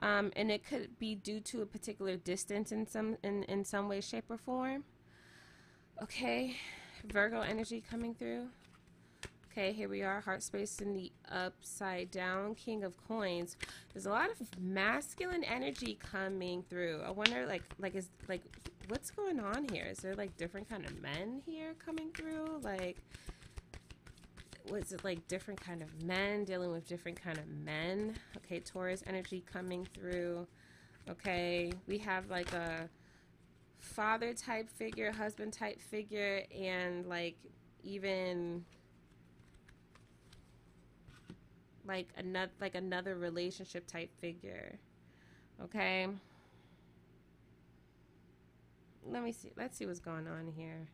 Um, 0.01 0.33
and 0.35 0.51
it 0.51 0.65
could 0.65 0.99
be 0.99 1.15
due 1.15 1.41
to 1.41 1.61
a 1.61 1.67
particular 1.67 2.17
distance 2.17 2.73
in 2.73 2.87
some 2.87 3.19
in, 3.23 3.45
in 3.45 3.65
some 3.65 3.87
way, 3.89 4.01
shape, 4.01 4.25
or 4.29 4.39
form. 4.39 4.83
Okay, 6.03 6.57
Virgo 7.13 7.43
energy 7.43 7.85
coming 7.89 8.15
through. 8.15 8.49
Okay, 9.53 9.73
here 9.73 9.89
we 9.89 10.03
are, 10.03 10.21
heart 10.21 10.43
space 10.43 10.81
in 10.81 10.95
the 10.95 11.13
upside 11.31 12.11
down, 12.11 12.55
king 12.55 12.85
of 12.85 12.95
coins. 13.07 13.57
There's 13.93 14.07
a 14.07 14.11
lot 14.11 14.31
of 14.31 14.61
masculine 14.61 15.45
energy 15.45 15.99
coming 16.01 16.63
through. 16.71 17.03
I 17.05 17.11
wonder, 17.11 17.47
like, 17.47 17.65
like 17.79 17.95
is 17.95 18.09
like 18.29 18.43
what's 18.89 19.11
going 19.11 19.39
on 19.39 19.69
here? 19.71 19.87
Is 19.91 19.99
there 19.99 20.15
like 20.15 20.35
different 20.39 20.69
kind 20.69 20.87
of 20.87 21.03
men 21.03 21.43
here 21.45 21.75
coming 21.85 22.11
through? 22.15 22.61
Like, 22.63 22.97
was 24.71 24.93
it 24.93 25.05
like 25.05 25.27
different 25.29 25.61
kind 25.61 25.83
of 25.83 26.03
men 26.03 26.45
dealing 26.45 26.71
with 26.71 26.87
different 26.87 27.21
kind 27.21 27.39
of 27.39 27.47
men? 27.49 28.15
Okay 28.37 28.61
taurus 28.61 29.03
energy 29.07 29.45
coming 29.51 29.87
through. 29.95 30.47
Okay 31.09 31.73
we 31.87 31.99
have 31.99 32.31
like 32.31 32.53
a 32.53 32.89
father 33.79 34.33
type 34.33 34.69
figure 34.71 35.11
husband 35.11 35.53
type 35.53 35.81
figure 35.81 36.43
and 36.57 37.07
like 37.07 37.37
even 37.83 38.65
like 41.87 42.09
another 42.17 42.53
like 42.61 42.75
another 42.75 43.17
relationship 43.17 43.87
type 43.87 44.11
figure. 44.21 44.79
Okay? 45.63 46.07
Let 49.07 49.25
me 49.25 49.33
see 49.33 49.51
let's 49.57 49.77
see 49.77 49.87
what's 49.87 50.01
going 50.01 50.29
on 50.29 50.53
here 50.57 50.87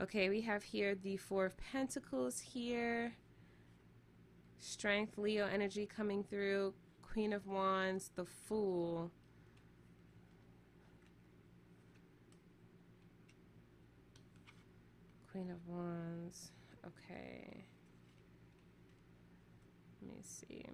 Okay, 0.00 0.28
we 0.28 0.40
have 0.40 0.64
here 0.64 0.96
the 0.96 1.16
Four 1.16 1.46
of 1.46 1.56
Pentacles 1.56 2.40
here. 2.40 3.14
Strength, 4.58 5.18
Leo 5.18 5.46
energy 5.46 5.86
coming 5.86 6.24
through. 6.24 6.74
Queen 7.00 7.32
of 7.32 7.46
Wands, 7.46 8.10
the 8.16 8.24
Fool. 8.24 9.12
Queen 15.30 15.48
of 15.50 15.58
Wands. 15.68 16.50
Okay. 16.84 17.64
Let 20.02 20.16
me 20.16 20.22
see. 20.22 20.64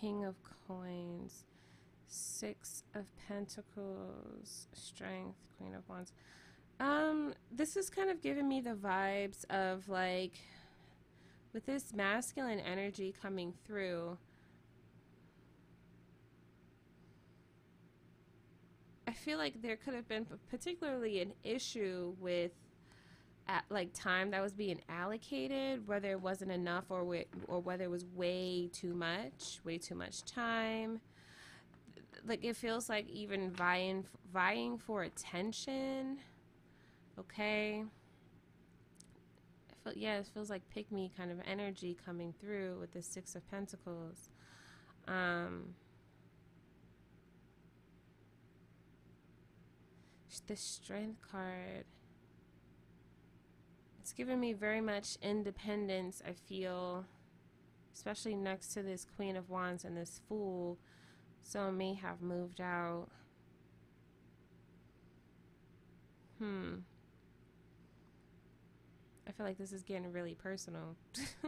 King 0.00 0.24
of 0.24 0.34
Coins. 0.66 1.44
Six 2.12 2.84
of 2.94 3.06
Pentacles, 3.26 4.68
Strength, 4.74 5.38
Queen 5.56 5.74
of 5.74 5.88
Wands. 5.88 6.12
Um, 6.78 7.32
this 7.50 7.74
is 7.74 7.88
kind 7.88 8.10
of 8.10 8.20
giving 8.20 8.46
me 8.46 8.60
the 8.60 8.74
vibes 8.74 9.46
of 9.48 9.88
like, 9.88 10.34
with 11.54 11.64
this 11.64 11.94
masculine 11.94 12.60
energy 12.60 13.14
coming 13.22 13.54
through, 13.64 14.18
I 19.08 19.12
feel 19.12 19.38
like 19.38 19.62
there 19.62 19.76
could 19.76 19.94
have 19.94 20.06
been 20.06 20.26
particularly 20.50 21.22
an 21.22 21.32
issue 21.42 22.14
with 22.20 22.52
at 23.48 23.64
like 23.70 23.92
time 23.94 24.30
that 24.32 24.42
was 24.42 24.52
being 24.52 24.80
allocated, 24.90 25.88
whether 25.88 26.10
it 26.10 26.20
wasn't 26.20 26.50
enough 26.50 26.84
or 26.90 27.24
or 27.48 27.60
whether 27.60 27.84
it 27.84 27.90
was 27.90 28.04
way 28.14 28.68
too 28.70 28.92
much, 28.92 29.60
way 29.64 29.78
too 29.78 29.94
much 29.94 30.24
time 30.24 31.00
like 32.26 32.44
it 32.44 32.56
feels 32.56 32.88
like 32.88 33.08
even 33.08 33.50
vying 33.50 34.04
vying 34.32 34.78
for 34.78 35.02
attention. 35.02 36.18
Okay. 37.18 37.84
I 39.70 39.74
feel, 39.84 39.92
yeah, 39.96 40.18
it 40.18 40.26
feels 40.32 40.48
like 40.48 40.62
pick 40.70 40.90
me 40.90 41.10
kind 41.16 41.30
of 41.30 41.38
energy 41.46 41.96
coming 42.04 42.32
through 42.40 42.78
with 42.80 42.92
the 42.92 43.02
Six 43.02 43.34
of 43.34 43.48
Pentacles. 43.50 44.30
Um, 45.08 45.74
the 50.46 50.56
Strength 50.56 51.20
card. 51.30 51.84
It's 54.00 54.12
given 54.12 54.40
me 54.40 54.52
very 54.52 54.80
much 54.80 55.16
independence, 55.22 56.22
I 56.26 56.32
feel, 56.32 57.04
especially 57.94 58.34
next 58.34 58.68
to 58.74 58.82
this 58.82 59.06
Queen 59.16 59.36
of 59.36 59.48
Wands 59.48 59.84
and 59.84 59.96
this 59.96 60.20
Fool. 60.28 60.78
Some 61.42 61.76
may 61.76 61.94
have 61.94 62.22
moved 62.22 62.60
out. 62.60 63.08
Hmm. 66.38 66.76
I 69.26 69.32
feel 69.32 69.46
like 69.46 69.58
this 69.58 69.72
is 69.72 69.82
getting 69.82 70.12
really 70.12 70.34
personal. 70.34 70.96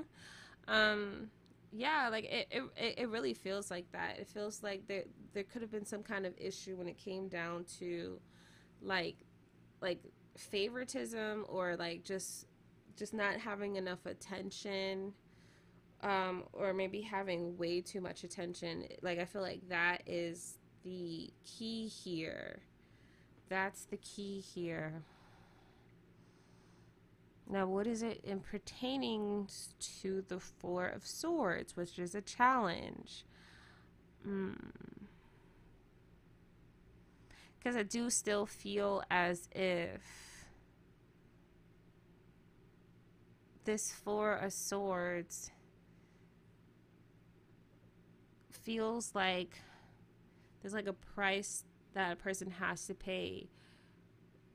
um, 0.69 1.31
yeah, 1.73 2.09
like 2.11 2.25
it, 2.25 2.49
it, 2.51 2.95
it 2.99 3.09
really 3.09 3.35
feels 3.35 3.71
like 3.71 3.91
that. 3.93 4.19
It 4.19 4.29
feels 4.29 4.63
like 4.63 4.87
there 4.87 5.05
there 5.33 5.43
could 5.43 5.63
have 5.63 5.71
been 5.71 5.85
some 5.85 6.03
kind 6.03 6.27
of 6.27 6.35
issue 6.39 6.77
when 6.77 6.89
it 6.89 6.97
came 6.97 7.29
down 7.29 7.65
to 7.81 8.21
like 8.81 9.17
like 9.81 10.01
favoritism 10.37 11.45
or 11.49 11.77
like 11.77 12.05
just 12.05 12.47
just 12.97 13.13
not 13.13 13.35
having 13.39 13.77
enough 13.77 14.07
attention 14.07 15.13
um, 16.05 16.45
or 16.53 16.73
maybe 16.75 17.01
having 17.01 17.57
way 17.57 17.81
too 17.81 18.01
much 18.01 18.23
attention. 18.25 18.87
Like, 19.03 19.19
I 19.19 19.25
feel 19.25 19.43
like 19.43 19.69
that 19.71 20.03
is 20.07 20.59
the 20.85 21.31
key 21.45 21.89
here. 21.89 22.61
That's 23.49 23.87
the 23.87 23.97
key 23.97 24.41
here. 24.41 25.03
Now, 27.49 27.67
what 27.67 27.87
is 27.87 28.03
it 28.03 28.21
in 28.23 28.41
pertaining 28.41 29.49
to 30.03 30.25
the 30.29 30.41
Four 30.41 30.87
of 30.87 31.07
Swords, 31.07 31.75
which 31.77 31.99
is 31.99 32.15
a 32.15 32.21
challenge? 32.21 33.25
Because 34.23 34.57
mm. 37.77 37.79
I 37.79 37.83
do 37.83 38.11
still 38.11 38.45
feel 38.45 39.03
as 39.11 39.49
if 39.53 40.03
this 43.65 43.91
Four 43.93 44.35
of 44.35 44.53
Swords 44.53 45.51
feels 48.65 49.15
like 49.15 49.59
there's 50.61 50.75
like 50.75 50.87
a 50.87 50.93
price 50.93 51.65
that 51.93 52.13
a 52.13 52.17
person 52.17 52.51
has 52.51 52.87
to 52.87 52.95
pay 52.95 53.49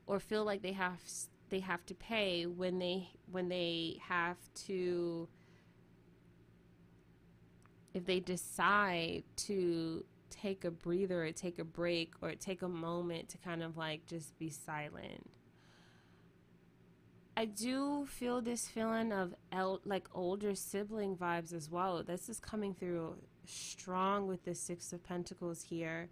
or 0.06 0.18
feel 0.18 0.44
like 0.44 0.62
they 0.62 0.72
have 0.72 1.00
they 1.48 1.60
have 1.60 1.84
to 1.86 1.94
pay 1.94 2.46
when 2.46 2.78
they 2.78 3.08
when 3.30 3.48
they 3.48 3.96
have 4.08 4.36
to 4.54 5.28
if 7.94 8.04
they 8.04 8.20
decide 8.20 9.22
to 9.36 10.04
take 10.30 10.64
a 10.64 10.70
breather 10.70 11.24
or 11.24 11.32
take 11.32 11.58
a 11.58 11.64
break 11.64 12.14
or 12.20 12.34
take 12.34 12.62
a 12.62 12.68
moment 12.68 13.28
to 13.28 13.38
kind 13.38 13.62
of 13.62 13.76
like 13.76 14.06
just 14.06 14.38
be 14.38 14.50
silent 14.50 15.30
I 17.36 17.46
do 17.46 18.04
feel 18.06 18.42
this 18.42 18.68
feeling 18.68 19.12
of 19.12 19.34
el- 19.50 19.80
like 19.86 20.08
older 20.12 20.54
sibling 20.54 21.16
vibes 21.16 21.54
as 21.54 21.70
well. 21.70 22.02
This 22.02 22.28
is 22.28 22.38
coming 22.38 22.74
through 22.74 23.16
strong 23.50 24.26
with 24.26 24.44
the 24.44 24.54
Six 24.54 24.92
of 24.92 25.02
Pentacles 25.02 25.62
here. 25.62 26.08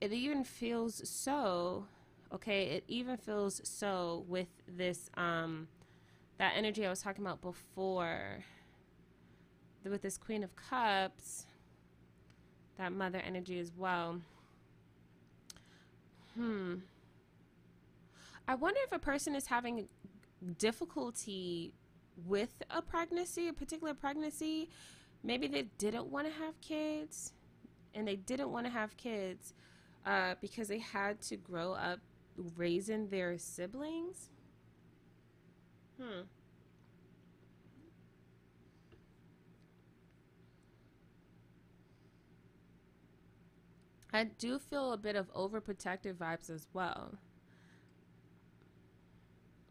It 0.00 0.12
even 0.12 0.44
feels 0.44 1.06
so, 1.08 1.86
okay, 2.32 2.64
it 2.64 2.84
even 2.88 3.16
feels 3.18 3.60
so 3.64 4.24
with 4.28 4.48
this, 4.66 5.10
um, 5.14 5.68
that 6.38 6.54
energy 6.56 6.86
I 6.86 6.90
was 6.90 7.02
talking 7.02 7.24
about 7.24 7.42
before, 7.42 8.44
with 9.84 10.00
this 10.00 10.16
Queen 10.16 10.42
of 10.42 10.56
Cups, 10.56 11.46
that 12.78 12.92
mother 12.92 13.18
energy 13.18 13.58
as 13.58 13.72
well. 13.76 14.20
Hmm. 16.34 16.76
I 18.48 18.54
wonder 18.54 18.80
if 18.84 18.92
a 18.92 18.98
person 18.98 19.34
is 19.34 19.46
having 19.46 19.88
difficulty 20.58 21.74
with 22.26 22.62
a 22.70 22.82
pregnancy, 22.82 23.48
a 23.48 23.52
particular 23.52 23.94
pregnancy, 23.94 24.68
maybe 25.22 25.46
they 25.46 25.62
didn't 25.78 26.06
want 26.06 26.26
to 26.26 26.32
have 26.32 26.60
kids 26.60 27.32
and 27.94 28.06
they 28.06 28.16
didn't 28.16 28.50
want 28.50 28.66
to 28.66 28.72
have 28.72 28.96
kids 28.96 29.54
uh, 30.06 30.34
because 30.40 30.68
they 30.68 30.78
had 30.78 31.20
to 31.20 31.36
grow 31.36 31.72
up 31.72 32.00
raising 32.56 33.08
their 33.08 33.36
siblings. 33.38 34.30
Hmm. 36.00 36.22
I 44.12 44.24
do 44.24 44.58
feel 44.58 44.92
a 44.92 44.96
bit 44.96 45.14
of 45.14 45.32
overprotective 45.34 46.14
vibes 46.14 46.50
as 46.50 46.66
well. 46.72 47.18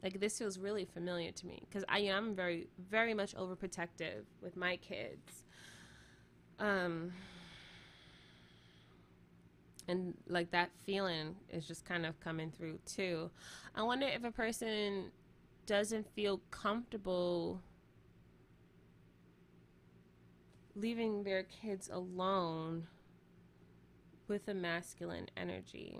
Like 0.02 0.20
this 0.20 0.38
feels 0.38 0.58
really 0.58 0.86
familiar 0.86 1.32
to 1.32 1.48
me 1.48 1.62
because 1.68 1.84
I 1.90 2.00
am 2.00 2.36
very, 2.36 2.68
very 2.90 3.14
much 3.14 3.36
overprotective 3.36 4.24
with 4.42 4.56
my 4.56 4.78
kids. 4.78 5.44
Um, 6.60 7.12
and 9.88 10.14
like 10.28 10.52
that 10.52 10.70
feeling 10.86 11.36
is 11.52 11.68
just 11.68 11.84
kind 11.84 12.06
of 12.06 12.20
coming 12.20 12.52
through 12.52 12.80
too. 12.86 13.30
I 13.76 13.84
wonder 13.84 14.08
if 14.08 14.24
a 14.24 14.32
person 14.32 15.12
doesn't 15.66 16.08
feel 16.16 16.42
comfortable 16.52 17.62
leaving 20.76 21.24
their 21.24 21.44
kids 21.44 21.90
alone 21.92 22.88
with 24.28 24.48
a 24.48 24.54
masculine 24.54 25.28
energy. 25.36 25.98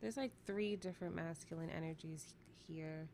There's 0.00 0.16
like 0.16 0.32
three 0.46 0.76
different 0.76 1.14
masculine 1.14 1.70
energies 1.70 2.34
here. 2.68 3.08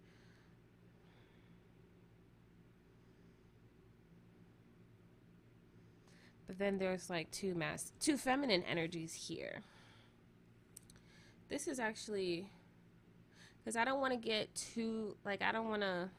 but 6.52 6.58
then 6.58 6.76
there's 6.76 7.08
like 7.08 7.30
two 7.30 7.54
mass, 7.54 7.92
two 7.98 8.18
feminine 8.18 8.62
energies 8.64 9.14
here. 9.14 9.62
This 11.48 11.66
is 11.66 11.80
actually 11.80 12.46
because 13.58 13.74
I 13.74 13.86
don't 13.86 14.02
want 14.02 14.12
to 14.12 14.18
get 14.18 14.54
too 14.54 15.16
like 15.24 15.40
I 15.40 15.50
don't 15.50 15.70
want 15.70 15.80
to 15.80 16.10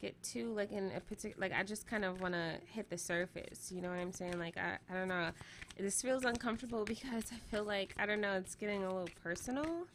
get 0.00 0.20
too 0.22 0.52
like 0.54 0.72
in 0.72 0.92
a 0.96 1.00
particular 1.00 1.36
like 1.38 1.52
I 1.58 1.62
just 1.62 1.86
kind 1.86 2.04
of 2.04 2.20
want 2.20 2.34
to 2.34 2.54
hit 2.72 2.90
the 2.90 2.98
surface. 2.98 3.70
You 3.72 3.82
know 3.82 3.88
what 3.88 3.98
I'm 3.98 4.12
saying? 4.12 4.38
Like 4.38 4.56
I 4.56 4.78
I 4.90 4.94
don't 4.94 5.08
know. 5.08 5.30
This 5.78 6.02
feels 6.02 6.24
uncomfortable 6.24 6.84
because 6.84 7.24
I 7.32 7.38
feel 7.50 7.64
like 7.64 7.94
I 7.98 8.06
don't 8.06 8.20
know. 8.20 8.34
It's 8.34 8.54
getting 8.54 8.84
a 8.84 8.88
little 8.88 9.10
personal. 9.22 9.86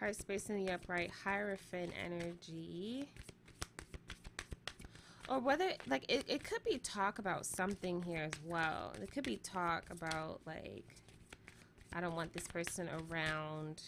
Heart 0.00 0.16
space 0.16 0.50
in 0.50 0.64
the 0.64 0.72
upright, 0.72 1.10
Hierophant 1.24 1.92
energy. 2.04 3.08
Or 5.28 5.38
whether, 5.38 5.70
like, 5.86 6.04
it, 6.08 6.24
it 6.28 6.44
could 6.44 6.62
be 6.64 6.76
talk 6.78 7.18
about 7.18 7.46
something 7.46 8.02
here 8.02 8.24
as 8.24 8.38
well. 8.44 8.92
It 9.02 9.10
could 9.10 9.24
be 9.24 9.38
talk 9.38 9.84
about, 9.90 10.40
like, 10.44 10.84
I 11.94 12.00
don't 12.00 12.14
want 12.14 12.34
this 12.34 12.46
person 12.46 12.90
around 13.10 13.82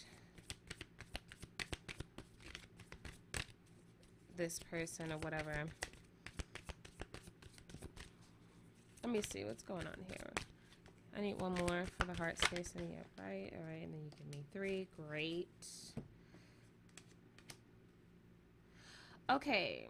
this 4.37 4.59
person 4.71 5.11
or 5.11 5.17
whatever. 5.17 5.65
Let 9.03 9.11
me 9.11 9.21
see 9.21 9.43
what's 9.43 9.63
going 9.63 9.87
on 9.87 9.95
here. 10.07 10.31
I 11.17 11.21
need 11.21 11.41
one 11.41 11.55
more 11.55 11.83
for 11.97 12.05
the 12.05 12.13
heart 12.13 12.37
space 12.37 12.73
in 12.75 12.81
the 12.87 12.97
upright. 12.97 13.53
All 13.57 13.65
right, 13.65 13.81
and 13.83 13.93
then 13.93 14.01
you 14.03 14.11
give 14.11 14.35
me 14.35 14.43
three. 14.53 14.87
Great. 15.09 15.47
Okay. 19.29 19.89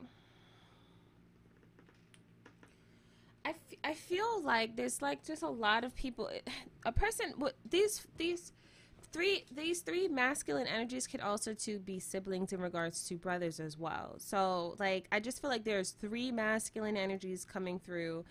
I, 3.46 3.54
I 3.84 3.94
feel 3.94 4.42
like 4.42 4.76
there's 4.76 5.02
like 5.02 5.26
just 5.26 5.44
a 5.44 5.50
lot 5.50 5.84
of 5.84 5.96
people 5.96 6.30
a 6.86 6.92
person 6.92 7.34
these 7.70 8.06
these 8.18 8.52
three 9.18 9.46
these 9.52 9.82
three 9.82 10.08
masculine 10.08 10.68
energies 10.68 11.08
could 11.08 11.22
also 11.22 11.52
to 11.56 11.80
be 11.80 12.00
siblings 12.00 12.54
in 12.54 12.62
regards 12.62 13.08
to 13.08 13.16
brothers 13.16 13.60
as 13.60 13.78
well. 13.78 14.16
So 14.20 14.76
like 14.80 15.08
i 15.12 15.20
just 15.20 15.42
feel 15.42 15.50
like 15.50 15.64
there's 15.64 15.92
three 15.92 16.32
masculine 16.32 16.96
energies 16.96 17.44
coming 17.44 17.80
through 17.80 18.26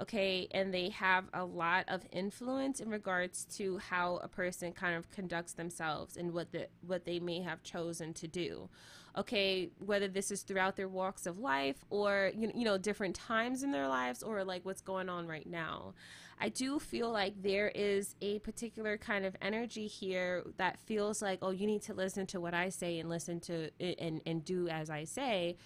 okay 0.00 0.46
and 0.52 0.72
they 0.72 0.90
have 0.90 1.24
a 1.34 1.44
lot 1.44 1.84
of 1.88 2.06
influence 2.12 2.78
in 2.78 2.88
regards 2.88 3.46
to 3.56 3.78
how 3.78 4.18
a 4.18 4.28
person 4.28 4.72
kind 4.72 4.94
of 4.94 5.10
conducts 5.10 5.54
themselves 5.54 6.16
and 6.16 6.32
what 6.32 6.52
the 6.52 6.68
what 6.86 7.04
they 7.04 7.18
may 7.18 7.40
have 7.40 7.64
chosen 7.64 8.14
to 8.14 8.28
do. 8.28 8.68
Okay 9.16 9.70
whether 9.84 10.06
this 10.06 10.30
is 10.30 10.42
throughout 10.42 10.76
their 10.76 10.86
walks 10.86 11.26
of 11.26 11.40
life 11.40 11.84
or 11.90 12.30
you 12.36 12.52
you 12.54 12.64
know 12.64 12.78
different 12.78 13.16
times 13.16 13.64
in 13.64 13.72
their 13.72 13.88
lives 13.88 14.22
or 14.22 14.44
like 14.44 14.64
what's 14.64 14.82
going 14.82 15.08
on 15.08 15.26
right 15.26 15.48
now 15.48 15.94
i 16.40 16.48
do 16.48 16.78
feel 16.78 17.10
like 17.10 17.34
there 17.42 17.68
is 17.74 18.14
a 18.20 18.38
particular 18.40 18.96
kind 18.96 19.24
of 19.24 19.36
energy 19.42 19.86
here 19.86 20.44
that 20.56 20.78
feels 20.80 21.20
like 21.22 21.38
oh 21.42 21.50
you 21.50 21.66
need 21.66 21.82
to 21.82 21.94
listen 21.94 22.26
to 22.26 22.40
what 22.40 22.54
i 22.54 22.68
say 22.68 22.98
and 22.98 23.08
listen 23.08 23.40
to 23.40 23.70
and 23.80 24.20
and 24.26 24.44
do 24.44 24.68
as 24.68 24.90
i 24.90 25.04
say 25.04 25.56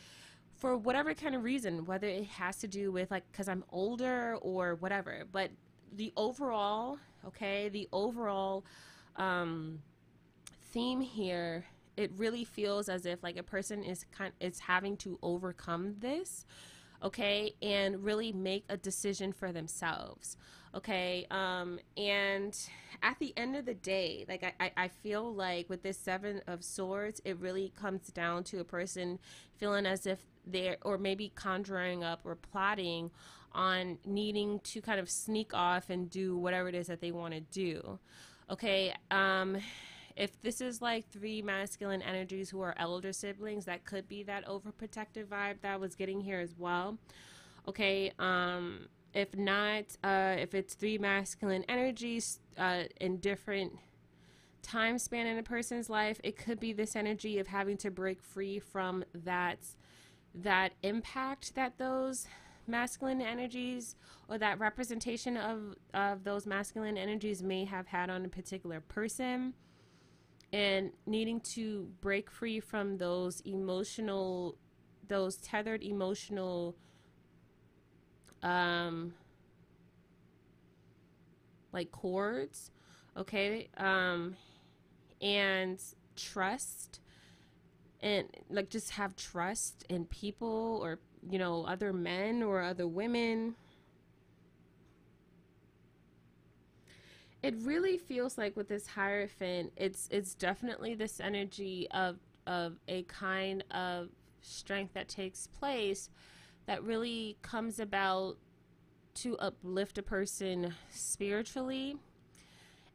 for 0.62 0.76
whatever 0.76 1.12
kind 1.12 1.34
of 1.34 1.42
reason 1.42 1.84
whether 1.86 2.06
it 2.06 2.24
has 2.24 2.56
to 2.58 2.68
do 2.68 2.92
with 2.92 3.10
like 3.10 3.24
because 3.32 3.48
i'm 3.48 3.64
older 3.72 4.36
or 4.42 4.76
whatever. 4.76 5.24
But 5.30 5.50
the 5.94 6.12
overall 6.16 6.98
okay 7.26 7.68
the 7.68 7.88
overall 7.92 8.64
um 9.16 9.80
theme 10.70 11.00
here 11.00 11.64
it 11.96 12.10
really 12.16 12.44
feels 12.44 12.88
as 12.88 13.04
if 13.04 13.22
like 13.22 13.36
a 13.36 13.42
person 13.42 13.82
is 13.82 14.06
kind 14.10 14.32
is 14.40 14.60
having 14.60 14.96
to 14.98 15.18
overcome 15.22 15.96
this 15.98 16.46
okay 17.02 17.54
and 17.60 18.04
really 18.04 18.32
make 18.32 18.64
a 18.68 18.76
decision 18.76 19.32
for 19.32 19.52
themselves 19.52 20.36
okay? 20.74 21.26
Um 21.30 21.78
and 21.96 22.56
at 23.02 23.18
the 23.18 23.36
end 23.36 23.56
of 23.56 23.64
the 23.66 23.74
day 23.74 24.24
like 24.28 24.54
I, 24.60 24.72
I 24.76 24.88
feel 24.88 25.32
like 25.34 25.68
with 25.68 25.82
this 25.82 25.98
seven 25.98 26.40
of 26.46 26.64
swords 26.64 27.20
it 27.24 27.38
really 27.38 27.72
comes 27.74 28.08
down 28.08 28.44
to 28.44 28.60
a 28.60 28.64
person 28.64 29.18
feeling 29.56 29.86
as 29.86 30.06
if 30.06 30.20
they're 30.46 30.76
or 30.82 30.98
maybe 30.98 31.32
conjuring 31.34 32.04
up 32.04 32.20
or 32.24 32.36
plotting 32.36 33.10
on 33.52 33.98
needing 34.06 34.60
to 34.60 34.80
kind 34.80 34.98
of 34.98 35.10
sneak 35.10 35.52
off 35.52 35.90
and 35.90 36.08
do 36.08 36.36
whatever 36.36 36.68
it 36.68 36.74
is 36.74 36.86
that 36.86 37.00
they 37.00 37.12
want 37.12 37.34
to 37.34 37.40
do 37.40 37.98
okay? 38.50 38.94
Um 39.10 39.58
if 40.22 40.40
this 40.40 40.60
is 40.60 40.80
like 40.80 41.10
three 41.10 41.42
masculine 41.42 42.00
energies 42.00 42.48
who 42.48 42.60
are 42.60 42.76
elder 42.78 43.12
siblings, 43.12 43.64
that 43.64 43.84
could 43.84 44.06
be 44.06 44.22
that 44.22 44.46
overprotective 44.46 45.26
vibe 45.26 45.60
that 45.62 45.72
I 45.72 45.76
was 45.76 45.96
getting 45.96 46.20
here 46.20 46.38
as 46.38 46.54
well. 46.56 46.96
Okay, 47.66 48.12
um, 48.20 48.86
if 49.14 49.36
not, 49.36 49.82
uh, 50.04 50.36
if 50.38 50.54
it's 50.54 50.74
three 50.74 50.96
masculine 50.96 51.64
energies 51.68 52.38
uh, 52.56 52.84
in 53.00 53.16
different 53.16 53.72
time 54.62 54.96
span 54.96 55.26
in 55.26 55.38
a 55.38 55.42
person's 55.42 55.90
life, 55.90 56.20
it 56.22 56.36
could 56.36 56.60
be 56.60 56.72
this 56.72 56.94
energy 56.94 57.40
of 57.40 57.48
having 57.48 57.76
to 57.78 57.90
break 57.90 58.22
free 58.22 58.60
from 58.60 59.02
that 59.12 59.58
that 60.36 60.72
impact 60.84 61.56
that 61.56 61.78
those 61.78 62.28
masculine 62.68 63.20
energies 63.20 63.96
or 64.28 64.38
that 64.38 64.60
representation 64.60 65.36
of 65.36 65.74
of 65.92 66.22
those 66.22 66.46
masculine 66.46 66.96
energies 66.96 67.42
may 67.42 67.64
have 67.64 67.88
had 67.88 68.08
on 68.08 68.24
a 68.24 68.28
particular 68.28 68.80
person 68.80 69.52
and 70.52 70.92
needing 71.06 71.40
to 71.40 71.88
break 72.00 72.30
free 72.30 72.60
from 72.60 72.98
those 72.98 73.40
emotional 73.44 74.56
those 75.08 75.36
tethered 75.36 75.82
emotional 75.82 76.76
um 78.42 79.14
like 81.72 81.90
cords 81.90 82.70
okay? 83.16 83.68
Um 83.76 84.36
and 85.20 85.80
trust 86.16 87.00
and 88.00 88.26
like 88.50 88.68
just 88.68 88.90
have 88.90 89.14
trust 89.16 89.84
in 89.88 90.04
people 90.06 90.80
or 90.82 90.98
you 91.30 91.38
know 91.38 91.64
other 91.64 91.92
men 91.92 92.42
or 92.42 92.60
other 92.60 92.86
women 92.86 93.54
it 97.42 97.54
really 97.62 97.98
feels 97.98 98.38
like 98.38 98.56
with 98.56 98.68
this 98.68 98.86
hierophant 98.86 99.72
it's 99.76 100.08
it's 100.10 100.34
definitely 100.34 100.94
this 100.94 101.20
energy 101.20 101.88
of 101.90 102.18
of 102.46 102.76
a 102.88 103.02
kind 103.04 103.64
of 103.70 104.08
strength 104.40 104.94
that 104.94 105.08
takes 105.08 105.46
place 105.46 106.10
that 106.66 106.82
really 106.82 107.36
comes 107.42 107.78
about 107.78 108.36
to 109.14 109.36
uplift 109.38 109.98
a 109.98 110.02
person 110.02 110.74
spiritually. 110.90 111.96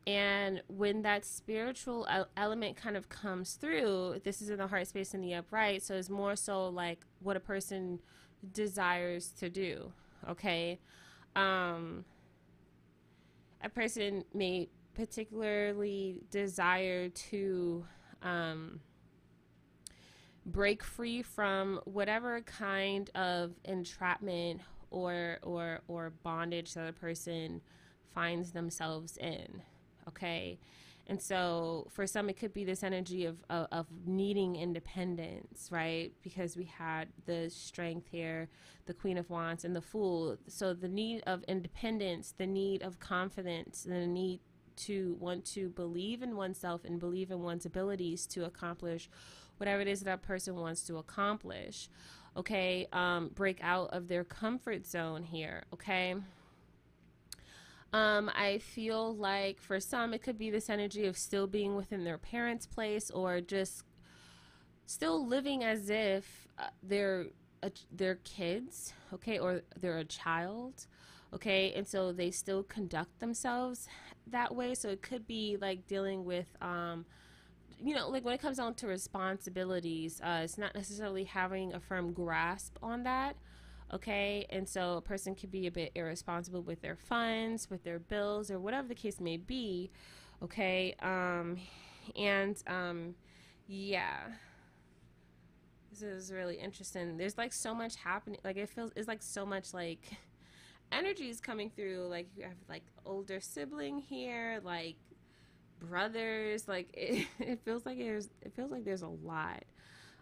And 0.06 0.62
when 0.68 1.02
that 1.02 1.26
spiritual 1.26 2.08
element 2.38 2.78
kind 2.78 2.96
of 2.96 3.10
comes 3.10 3.56
through 3.56 4.22
this 4.24 4.42
is 4.42 4.50
in 4.50 4.58
the 4.58 4.68
heart 4.68 4.88
space 4.88 5.14
in 5.14 5.20
the 5.20 5.34
upright 5.34 5.84
so 5.84 5.96
it's 5.96 6.10
more 6.10 6.38
so 6.38 6.70
like 6.70 7.00
what 7.20 7.36
a 7.36 7.42
person 7.42 8.00
desires 8.54 9.34
to 9.40 9.50
do 9.50 9.92
okay? 10.30 10.80
Um 11.36 12.06
a 13.64 13.70
person 13.70 14.24
may 14.34 14.70
particularly 14.94 16.22
desire 16.32 17.10
to 17.10 17.86
um, 18.24 18.80
break 20.46 20.84
free 20.84 21.22
from 21.22 21.80
whatever 21.86 22.42
kind 22.42 23.10
of 23.14 23.52
entrapment 23.66 24.62
or 24.90 25.40
or 25.44 25.82
or 25.88 26.14
bondage 26.24 26.74
that 26.74 26.88
a 26.88 26.94
person 26.94 27.62
finds 28.14 28.52
themselves 28.52 29.18
in 29.18 29.62
okay 30.08 30.58
and 31.08 31.22
so 31.22 31.88
for 31.90 32.06
some, 32.06 32.30
it 32.30 32.38
could 32.38 32.54
be 32.54 32.66
this 32.66 32.84
energy 32.84 33.26
of, 33.26 33.38
of, 33.50 33.68
of, 33.72 33.88
needing 34.06 34.58
independence, 34.58 35.70
right? 35.72 36.12
Because 36.22 36.58
we 36.58 36.66
had 36.66 37.08
the 37.26 37.50
strength 37.50 38.08
here, 38.12 38.50
the 38.86 38.94
Queen 38.94 39.18
of 39.18 39.30
Wands 39.30 39.64
and 39.64 39.74
the 39.74 39.82
Fool. 39.82 40.38
So 40.48 40.74
the 40.74 40.90
need 40.90 41.24
of 41.26 41.44
independence, 41.48 42.34
the 42.38 42.46
need 42.46 42.82
of 42.84 43.00
confidence, 43.00 43.84
the 43.84 44.06
need 44.06 44.42
to 44.78 45.16
want 45.20 45.46
to 45.46 45.70
believe 45.70 46.22
in 46.22 46.36
oneself 46.36 46.84
and 46.84 47.00
believe 47.00 47.32
in 47.32 47.42
one's 47.42 47.66
abilities 47.66 48.28
to 48.28 48.46
accomplish 48.46 49.10
whatever 49.58 49.82
it 49.82 49.88
is 49.88 50.02
that 50.02 50.22
person 50.22 50.56
wants 50.56 50.82
to 50.84 50.98
accomplish. 50.98 51.90
Okay, 52.36 52.88
um, 52.94 53.32
break 53.34 53.60
out 53.64 53.90
of 53.92 54.08
their 54.10 54.24
comfort 54.24 54.86
zone 54.86 55.24
here. 55.24 55.64
Okay. 55.74 56.16
Um, 57.94 58.30
I 58.36 58.58
feel 58.58 59.16
like 59.16 59.60
for 59.62 59.80
some, 59.80 60.14
it 60.14 60.22
could 60.22 60.38
be 60.38 60.50
this 60.50 60.70
energy 60.70 61.06
of 61.06 61.18
still 61.18 61.48
being 61.48 61.76
within 61.76 62.04
their 62.04 62.18
parents' 62.18 62.66
place 62.68 63.10
or 63.10 63.40
just 63.40 63.84
still 64.86 65.26
living 65.26 65.64
as 65.64 65.90
if 65.90 66.48
uh, 66.60 66.68
they're 66.84 67.28
a, 67.64 67.72
they're 67.92 68.20
kids, 68.24 68.94
okay, 69.14 69.40
or 69.40 69.62
they're 69.80 70.00
a 70.00 70.06
child, 70.06 70.86
okay, 71.34 71.74
and 71.74 71.88
so 71.88 72.12
they 72.12 72.30
still 72.30 72.64
conduct 72.64 73.20
themselves 73.20 73.88
that 74.28 74.54
way. 74.54 74.76
So 74.76 74.90
it 74.90 75.02
could 75.02 75.26
be 75.26 75.58
like 75.60 75.88
dealing 75.88 76.26
with, 76.26 76.48
um, 76.62 77.06
you 77.82 77.96
know, 77.96 78.10
like 78.10 78.26
when 78.26 78.34
it 78.34 78.42
comes 78.42 78.58
down 78.58 78.74
to 78.76 78.88
responsibilities, 78.88 80.20
uh, 80.22 80.42
it's 80.44 80.58
not 80.58 80.76
necessarily 80.76 81.24
having 81.24 81.74
a 81.74 81.80
firm 81.80 82.12
grasp 82.12 82.78
on 82.84 83.04
that 83.04 83.38
Okay, 83.94 84.46
and 84.50 84.68
so 84.68 84.98
a 84.98 85.02
person 85.02 85.34
could 85.34 85.52
be 85.52 85.66
a 85.68 85.72
bit 85.72 85.92
irresponsible 85.96 86.62
with 86.62 86.82
their 86.82 86.98
funds, 86.98 87.70
with 87.70 87.84
their 87.84 88.00
bills, 88.00 88.52
or 88.52 88.60
whatever 88.60 88.88
the 88.88 88.96
case 88.96 89.22
may 89.22 89.38
be. 89.38 89.90
Okay, 90.44 90.94
um, 91.02 91.58
and 92.18 92.62
um, 92.68 93.16
yeah, 93.68 94.20
this 95.90 96.02
is 96.02 96.32
really 96.32 96.56
interesting. 96.56 97.18
There's 97.18 97.38
like 97.38 97.54
so 97.54 97.74
much 97.74 97.96
happening. 97.96 98.40
Like 98.44 98.58
it 98.58 98.70
feels 98.70 98.92
it's 98.96 99.08
like 99.08 99.24
so 99.24 99.46
much 99.46 99.74
like 99.74 100.02
energy 100.92 101.30
is 101.30 101.40
coming 101.40 101.70
through. 101.70 102.08
Like 102.10 102.28
you 102.36 102.44
have 102.44 102.54
like 102.70 102.84
older 103.06 103.40
sibling 103.40 104.00
here, 104.00 104.60
like 104.64 104.98
brothers. 105.80 106.68
Like 106.68 106.90
it, 106.94 107.28
it 107.40 107.60
feels 107.64 107.86
like 107.86 107.98
there's 107.98 108.30
it 108.42 108.54
feels 108.56 108.72
like 108.72 108.86
there's 108.86 109.02
a 109.02 109.08
lot. 109.08 109.64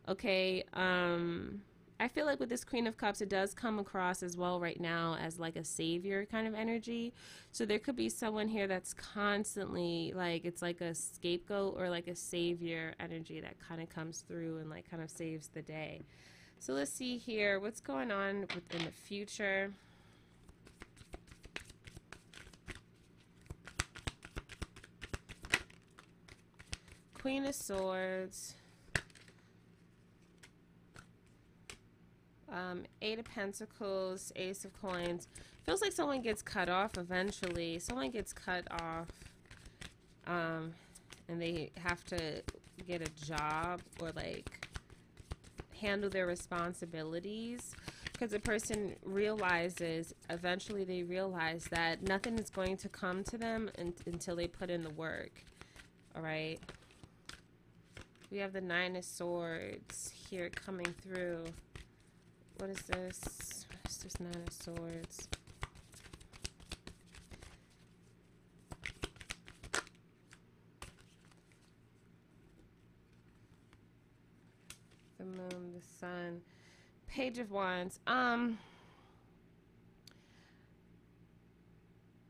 Okay, 0.07 0.63
um 0.73 1.61
I 1.97 2.09
feel 2.09 2.25
like 2.25 2.41
with 2.41 2.49
this 2.49 2.65
Queen 2.65 2.87
of 2.87 2.97
Cups, 2.97 3.21
it 3.21 3.29
does 3.29 3.53
come 3.53 3.79
across 3.79 4.21
as 4.21 4.35
well 4.35 4.59
right 4.59 4.79
now 4.79 5.15
as 5.15 5.39
like 5.39 5.55
a 5.55 5.63
savior 5.63 6.25
kind 6.25 6.45
of 6.45 6.53
energy. 6.53 7.13
So 7.53 7.65
there 7.65 7.79
could 7.79 7.95
be 7.95 8.09
someone 8.09 8.49
here 8.49 8.67
that's 8.67 8.93
constantly 8.93 10.11
like 10.13 10.43
it's 10.43 10.61
like 10.61 10.81
a 10.81 10.93
scapegoat 10.93 11.75
or 11.77 11.89
like 11.89 12.07
a 12.07 12.15
savior 12.15 12.95
energy 12.99 13.39
that 13.39 13.55
kind 13.65 13.81
of 13.81 13.89
comes 13.89 14.25
through 14.27 14.57
and 14.57 14.69
like 14.69 14.89
kind 14.91 15.01
of 15.01 15.09
saves 15.09 15.47
the 15.47 15.61
day. 15.61 16.01
So 16.59 16.73
let's 16.73 16.91
see 16.91 17.17
here 17.17 17.61
what's 17.61 17.79
going 17.79 18.11
on 18.11 18.41
within 18.41 18.83
the 18.83 18.91
future. 18.91 19.71
Queen 27.13 27.45
of 27.45 27.55
Swords. 27.55 28.55
Um, 32.51 32.83
Eight 33.01 33.19
of 33.19 33.25
Pentacles, 33.25 34.31
Ace 34.35 34.65
of 34.65 34.79
Coins. 34.79 35.27
Feels 35.65 35.81
like 35.81 35.91
someone 35.91 36.21
gets 36.21 36.41
cut 36.41 36.69
off 36.69 36.97
eventually. 36.97 37.79
Someone 37.79 38.11
gets 38.11 38.33
cut 38.33 38.65
off. 38.71 39.07
Um, 40.27 40.73
and 41.27 41.41
they 41.41 41.71
have 41.83 42.03
to 42.05 42.41
get 42.87 43.01
a 43.01 43.25
job 43.25 43.81
or 43.99 44.11
like 44.15 44.67
handle 45.79 46.09
their 46.09 46.27
responsibilities 46.27 47.75
because 48.11 48.31
the 48.31 48.39
person 48.39 48.95
realizes 49.03 50.13
eventually 50.29 50.83
they 50.83 51.03
realize 51.03 51.65
that 51.69 52.01
nothing 52.01 52.39
is 52.39 52.49
going 52.49 52.77
to 52.77 52.87
come 52.87 53.23
to 53.23 53.37
them 53.37 53.69
until 54.05 54.35
they 54.35 54.47
put 54.47 54.69
in 54.69 54.83
the 54.83 54.89
work 54.91 55.43
all 56.15 56.21
right 56.21 56.59
we 58.31 58.37
have 58.37 58.53
the 58.53 58.61
nine 58.61 58.95
of 58.95 59.03
swords 59.03 60.13
here 60.29 60.49
coming 60.49 60.93
through 61.03 61.43
what 62.57 62.69
is 62.69 62.81
this? 62.83 63.65
It's 63.83 63.97
just 63.97 64.19
Nine 64.19 64.43
of 64.47 64.53
Swords? 64.53 65.27
The 75.17 75.25
moon, 75.25 75.73
the 75.73 75.81
sun. 75.99 76.41
Page 77.07 77.39
of 77.39 77.51
Wands. 77.51 77.99
Um... 78.07 78.57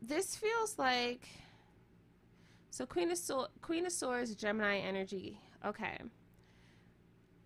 This 0.01 0.35
feels 0.35 0.77
like... 0.77 1.27
So 2.69 2.85
Queen 2.85 3.09
of, 3.09 3.17
so 3.17 3.47
Queen 3.61 3.85
of 3.85 3.91
Swords, 3.91 4.35
Gemini 4.35 4.79
energy. 4.79 5.39
Okay. 5.65 5.97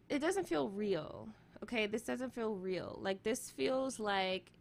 It 0.10 0.20
doesn't 0.20 0.48
feel 0.48 0.70
real 0.70 1.30
okay 1.64 1.86
this 1.88 2.02
doesn't 2.02 2.34
feel 2.34 2.56
real. 2.56 2.98
Like 3.02 3.24
this 3.24 3.50
feels 3.50 4.00
like 4.00 4.52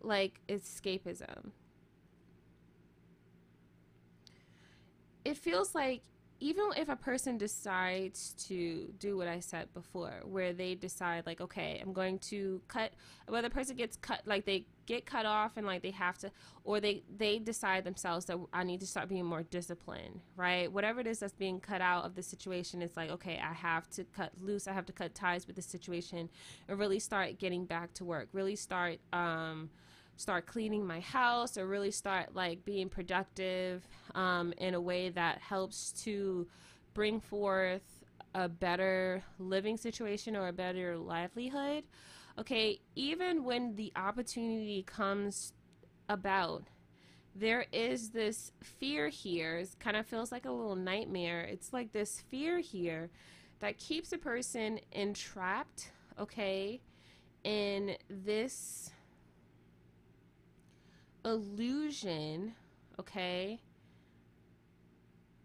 like 0.00 0.40
escapism. 0.48 1.50
It 5.24 5.36
feels 5.36 5.74
like 5.74 6.02
even 6.40 6.66
if 6.76 6.88
a 6.88 6.96
person 6.96 7.36
decides 7.36 8.32
to 8.46 8.92
do 8.98 9.16
what 9.16 9.26
I 9.26 9.40
said 9.40 9.72
before, 9.74 10.22
where 10.24 10.52
they 10.52 10.74
decide 10.74 11.26
like, 11.26 11.40
okay, 11.40 11.80
I'm 11.82 11.92
going 11.92 12.20
to 12.20 12.60
cut, 12.68 12.92
whether 13.26 13.48
the 13.48 13.54
person 13.54 13.76
gets 13.76 13.96
cut, 13.96 14.22
like 14.24 14.44
they 14.44 14.66
get 14.88 15.04
cut 15.04 15.26
off 15.26 15.56
and 15.56 15.66
like 15.66 15.82
they 15.82 15.90
have 15.90 16.16
to, 16.18 16.30
or 16.64 16.80
they 16.80 17.02
they 17.14 17.38
decide 17.38 17.84
themselves 17.84 18.24
that 18.24 18.38
I 18.52 18.64
need 18.64 18.80
to 18.80 18.86
start 18.86 19.08
being 19.08 19.26
more 19.26 19.42
disciplined, 19.42 20.20
right? 20.34 20.72
Whatever 20.72 21.00
it 21.00 21.06
is 21.06 21.18
that's 21.20 21.34
being 21.34 21.60
cut 21.60 21.82
out 21.82 22.06
of 22.06 22.14
the 22.14 22.22
situation, 22.22 22.80
it's 22.80 22.96
like, 22.96 23.10
okay, 23.10 23.38
I 23.38 23.52
have 23.52 23.88
to 23.90 24.04
cut 24.04 24.32
loose, 24.40 24.66
I 24.66 24.72
have 24.72 24.86
to 24.86 24.92
cut 24.92 25.14
ties 25.14 25.46
with 25.46 25.56
the 25.56 25.62
situation, 25.62 26.30
and 26.66 26.78
really 26.78 26.98
start 26.98 27.38
getting 27.38 27.66
back 27.66 27.92
to 27.94 28.04
work, 28.04 28.28
really 28.32 28.56
start. 28.56 28.98
um 29.12 29.70
start 30.20 30.46
cleaning 30.46 30.84
my 30.84 30.98
house 30.98 31.56
or 31.56 31.64
really 31.64 31.92
start 31.92 32.34
like 32.34 32.64
being 32.64 32.88
productive 32.88 33.86
um, 34.16 34.52
in 34.58 34.74
a 34.74 34.80
way 34.80 35.10
that 35.10 35.38
helps 35.38 35.92
to 35.92 36.44
bring 36.92 37.20
forth 37.20 38.02
a 38.34 38.48
better 38.48 39.22
living 39.38 39.76
situation 39.76 40.34
or 40.34 40.48
a 40.48 40.52
better 40.52 40.98
livelihood 40.98 41.84
okay 42.38 42.80
even 42.94 43.44
when 43.44 43.74
the 43.76 43.92
opportunity 43.96 44.82
comes 44.82 45.52
about 46.08 46.64
there 47.34 47.66
is 47.72 48.10
this 48.10 48.52
fear 48.62 49.08
here 49.08 49.58
it 49.58 49.76
kind 49.78 49.96
of 49.96 50.06
feels 50.06 50.32
like 50.32 50.44
a 50.44 50.50
little 50.50 50.76
nightmare 50.76 51.42
it's 51.42 51.72
like 51.72 51.92
this 51.92 52.22
fear 52.30 52.58
here 52.58 53.10
that 53.60 53.76
keeps 53.78 54.12
a 54.12 54.18
person 54.18 54.78
entrapped 54.92 55.90
okay 56.18 56.80
in 57.44 57.96
this 58.08 58.90
illusion, 61.24 62.54
okay, 62.98 63.60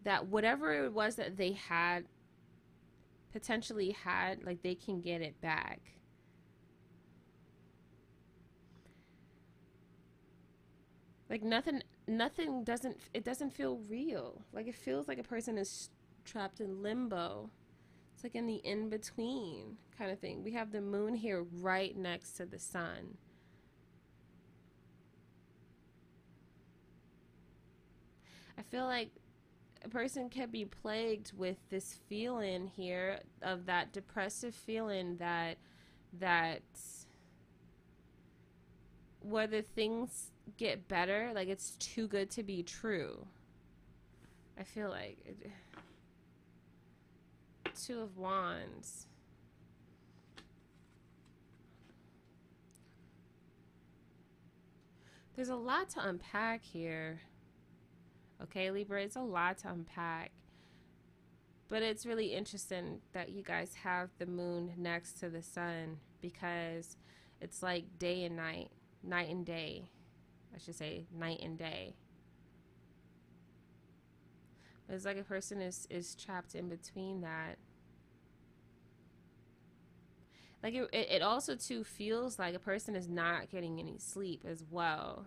that 0.04 0.26
whatever 0.26 0.84
it 0.84 0.92
was 0.92 1.16
that 1.16 1.36
they 1.36 1.52
had 1.52 2.04
potentially 3.32 3.90
had, 3.90 4.44
like 4.44 4.62
they 4.62 4.74
can 4.74 5.00
get 5.00 5.22
it 5.22 5.40
back. 5.40 5.80
Like 11.30 11.42
nothing 11.42 11.82
nothing 12.06 12.64
doesn't 12.64 12.98
it 13.14 13.24
doesn't 13.24 13.52
feel 13.52 13.80
real. 13.88 14.42
Like 14.52 14.68
it 14.68 14.74
feels 14.74 15.08
like 15.08 15.18
a 15.18 15.22
person 15.22 15.56
is 15.58 15.90
trapped 16.24 16.60
in 16.60 16.82
limbo. 16.82 17.50
It's 18.14 18.24
like 18.24 18.34
in 18.34 18.46
the 18.46 18.56
in 18.56 18.88
between 18.88 19.78
kind 19.96 20.10
of 20.10 20.18
thing. 20.18 20.44
We 20.44 20.52
have 20.52 20.72
the 20.72 20.80
moon 20.80 21.14
here 21.14 21.44
right 21.60 21.96
next 21.96 22.32
to 22.34 22.46
the 22.46 22.58
sun. 22.58 23.16
I 28.58 28.62
feel 28.62 28.84
like 28.84 29.10
a 29.84 29.88
person 29.88 30.28
can 30.28 30.50
be 30.50 30.64
plagued 30.64 31.32
with 31.36 31.56
this 31.70 31.98
feeling 32.08 32.70
here 32.76 33.20
of 33.42 33.66
that 33.66 33.92
depressive 33.92 34.54
feeling 34.54 35.16
that 35.16 35.58
that 36.18 36.62
whether 39.20 39.62
things 39.62 40.30
get 40.56 40.88
better, 40.88 41.32
like 41.34 41.48
it's 41.48 41.72
too 41.72 42.06
good 42.06 42.30
to 42.32 42.42
be 42.42 42.62
true. 42.62 43.26
I 44.58 44.62
feel 44.62 44.88
like 44.88 45.18
it, 45.24 45.50
two 47.74 48.00
of 48.00 48.16
wands. 48.16 49.06
There's 55.34 55.48
a 55.48 55.56
lot 55.56 55.90
to 55.90 56.08
unpack 56.08 56.62
here. 56.62 57.20
Okay, 58.42 58.70
Libra, 58.70 59.02
it's 59.02 59.16
a 59.16 59.20
lot 59.20 59.58
to 59.58 59.68
unpack. 59.68 60.30
But 61.68 61.82
it's 61.82 62.06
really 62.06 62.34
interesting 62.34 63.00
that 63.12 63.30
you 63.30 63.42
guys 63.42 63.74
have 63.82 64.10
the 64.18 64.26
moon 64.26 64.72
next 64.76 65.14
to 65.20 65.30
the 65.30 65.42
sun 65.42 65.98
because 66.20 66.96
it's 67.40 67.62
like 67.62 67.98
day 67.98 68.24
and 68.24 68.36
night, 68.36 68.70
night 69.02 69.28
and 69.28 69.44
day. 69.44 69.90
I 70.54 70.58
should 70.58 70.76
say 70.76 71.06
night 71.12 71.40
and 71.42 71.58
day. 71.58 71.94
But 74.86 74.96
It's 74.96 75.04
like 75.04 75.18
a 75.18 75.24
person 75.24 75.60
is, 75.60 75.86
is 75.90 76.14
trapped 76.14 76.54
in 76.54 76.68
between 76.68 77.22
that. 77.22 77.58
Like 80.62 80.74
it, 80.74 80.88
it 80.92 81.22
also 81.22 81.56
too 81.56 81.84
feels 81.84 82.38
like 82.38 82.54
a 82.54 82.58
person 82.58 82.96
is 82.96 83.08
not 83.08 83.50
getting 83.50 83.78
any 83.78 83.98
sleep 83.98 84.44
as 84.48 84.64
well 84.70 85.26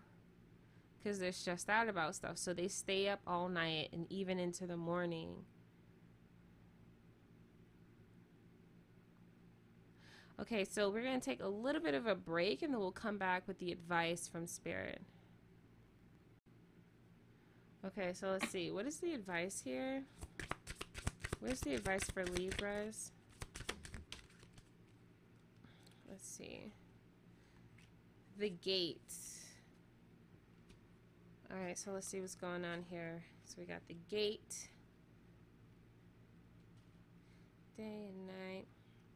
because 0.97 1.19
they're 1.19 1.31
stressed 1.31 1.69
out 1.69 1.87
about 1.87 2.15
stuff. 2.15 2.37
So 2.37 2.53
they 2.53 2.67
stay 2.67 3.07
up 3.07 3.19
all 3.27 3.47
night 3.47 3.89
and 3.93 4.11
even 4.11 4.39
into 4.39 4.65
the 4.65 4.77
morning. 4.77 5.29
Okay, 10.39 10.65
so 10.65 10.89
we're 10.89 11.03
going 11.03 11.19
to 11.19 11.25
take 11.25 11.41
a 11.41 11.47
little 11.47 11.81
bit 11.81 11.93
of 11.93 12.05
a 12.05 12.15
break 12.15 12.61
and 12.61 12.73
then 12.73 12.79
we'll 12.79 12.91
come 12.91 13.17
back 13.17 13.47
with 13.47 13.57
the 13.59 13.71
advice 13.71 14.27
from 14.27 14.45
Spirit. 14.45 15.01
Okay, 17.85 18.11
so 18.13 18.31
let's 18.31 18.49
see. 18.49 18.71
What 18.71 18.85
is 18.85 18.97
the 18.97 19.13
advice 19.13 19.61
here? 19.63 20.03
What 21.39 21.51
is 21.51 21.61
the 21.61 21.75
advice 21.75 22.03
for 22.05 22.25
Libras? 22.25 23.11
Let's 26.09 26.27
see. 26.27 26.71
the 28.37 28.49
gate. 28.49 29.01
All 31.51 31.57
right, 31.57 31.77
so 31.77 31.91
let's 31.91 32.07
see 32.07 32.19
what's 32.21 32.35
going 32.35 32.65
on 32.65 32.83
here. 32.89 33.23
So 33.45 33.55
we 33.59 33.65
got 33.65 33.81
the 33.87 33.95
gate. 34.09 34.69
Day 37.77 38.09
and 38.09 38.27
night. 38.27 38.67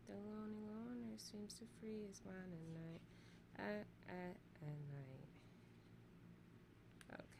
The 0.08 0.14
lonely 0.14 0.64
loner 0.70 1.18
seems 1.18 1.54
to 1.56 1.66
free 1.80 2.06
his 2.08 2.22
mind 2.26 2.54
at 2.54 2.68
night. 2.82 3.02
At, 3.58 3.86
at 4.08 4.36
night. 4.62 4.91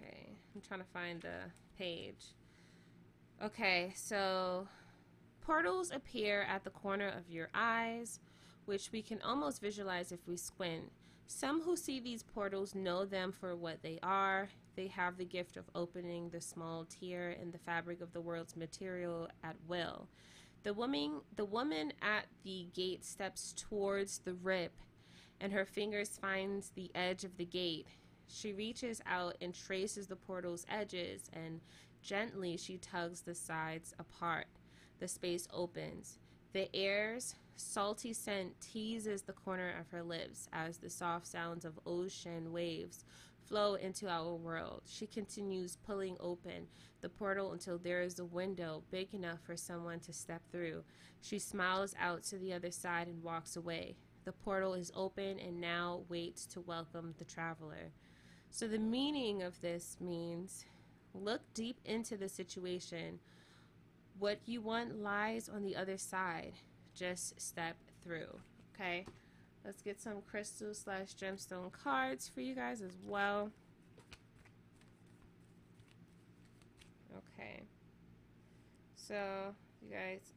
Okay, 0.02 0.38
I'm 0.56 0.62
trying 0.62 0.80
to 0.80 0.86
find 0.86 1.22
the 1.22 1.52
page. 1.78 2.34
Okay, 3.44 3.94
so 3.96 4.68
portals 5.42 5.92
appear 5.92 6.44
at 6.44 6.64
the 6.64 6.70
corner 6.70 7.10
of 7.10 7.30
your 7.30 7.50
eyes, 7.54 8.20
which 8.66 8.92
we 8.92 9.02
can 9.02 9.22
almost 9.22 9.62
visualize 9.62 10.12
if 10.12 10.28
we 10.28 10.38
squint. 10.38 10.92
Some 11.28 11.62
who 11.62 11.78
see 11.78 12.00
these 12.00 12.24
portals 12.24 12.76
know 12.76 13.06
them 13.06 13.32
for 13.32 13.56
what 13.56 13.82
they 13.82 14.00
are. 14.04 14.50
They 14.76 14.88
have 14.88 15.18
the 15.18 15.26
gift 15.26 15.56
of 15.56 15.70
opening 15.74 16.30
the 16.30 16.42
small 16.42 16.86
tear 16.86 17.32
in 17.32 17.52
the 17.52 17.58
fabric 17.58 18.02
of 18.02 18.12
the 18.12 18.22
world's 18.22 18.56
material 18.56 19.30
at 19.44 19.56
will. 19.68 20.08
The 20.64 20.74
woman, 20.74 21.22
the 21.36 21.46
woman 21.46 21.94
at 22.02 22.26
the 22.44 22.68
gate 22.74 23.06
steps 23.06 23.54
towards 23.58 24.20
the 24.20 24.34
rip, 24.34 24.74
and 25.40 25.54
her 25.54 25.66
fingers 25.66 26.20
finds 26.22 26.72
the 26.72 26.92
edge 26.94 27.24
of 27.24 27.38
the 27.38 27.46
gate. 27.46 27.88
She 28.34 28.54
reaches 28.54 29.02
out 29.06 29.36
and 29.42 29.54
traces 29.54 30.08
the 30.08 30.16
portal's 30.16 30.66
edges, 30.70 31.30
and 31.34 31.60
gently 32.02 32.58
she 32.58 32.78
tugs 32.78 33.22
the 33.22 33.36
sides 33.36 33.94
apart. 34.00 34.48
The 35.00 35.08
space 35.08 35.48
opens. 35.52 36.18
The 36.54 36.74
air's 36.76 37.36
salty 37.56 38.14
scent 38.14 38.60
teases 38.62 39.24
the 39.24 39.34
corner 39.34 39.74
of 39.80 39.90
her 39.90 40.02
lips 40.02 40.48
as 40.52 40.78
the 40.78 40.90
soft 40.90 41.28
sounds 41.28 41.66
of 41.66 41.80
ocean 41.86 42.52
waves 42.52 43.04
flow 43.48 43.76
into 43.76 44.08
our 44.08 44.34
world. 44.34 44.84
She 44.86 45.08
continues 45.08 45.76
pulling 45.76 46.16
open 46.20 46.68
the 47.02 47.10
portal 47.10 47.52
until 47.52 47.78
there 47.78 48.02
is 48.02 48.20
a 48.20 48.26
window 48.26 48.84
big 48.92 49.14
enough 49.14 49.40
for 49.44 49.58
someone 49.58 50.00
to 50.02 50.14
step 50.14 50.42
through. 50.52 50.84
She 51.22 51.38
smiles 51.38 51.94
out 52.00 52.24
to 52.24 52.38
the 52.38 52.54
other 52.54 52.72
side 52.72 53.08
and 53.08 53.24
walks 53.24 53.56
away. 53.56 53.96
The 54.24 54.32
portal 54.32 54.74
is 54.74 54.92
open 54.96 55.40
and 55.40 55.60
now 55.60 56.02
waits 56.08 56.46
to 56.48 56.62
welcome 56.62 57.16
the 57.18 57.26
traveler. 57.26 57.92
So, 58.54 58.68
the 58.68 58.78
meaning 58.78 59.42
of 59.42 59.60
this 59.62 59.96
means 60.02 60.66
look 61.14 61.42
deep 61.54 61.80
into 61.86 62.18
the 62.18 62.28
situation. 62.28 63.20
What 64.20 64.40
you 64.46 64.62
want 64.62 65.02
lies 65.02 65.48
on 65.48 65.64
the 65.64 65.76
other 65.76 65.98
side. 65.98 66.54
Just 66.94 67.40
step 67.40 67.78
through. 68.04 68.40
Okay? 68.76 69.06
Let's 69.64 69.82
get 69.82 70.02
some 70.02 70.22
crystal 70.30 70.74
slash 70.74 71.16
gemstone 71.16 71.72
cards 71.72 72.28
for 72.28 72.42
you 72.42 72.54
guys 72.54 72.82
as 72.82 72.98
well. 73.08 73.52
Okay. 77.18 77.64
So, 78.96 79.56
you 79.82 79.96
guys, 79.96 80.34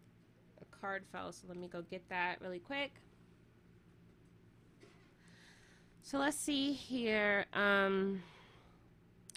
a 0.63 0.77
card 0.81 1.03
fell, 1.11 1.33
so 1.33 1.47
let 1.49 1.57
me 1.57 1.67
go 1.67 1.83
get 1.91 2.09
that 2.11 2.41
really 2.41 2.61
quick. 2.61 2.93
So 6.07 6.19
let's 6.19 6.37
see 6.37 6.75
here. 6.75 7.47
Um, 7.55 8.23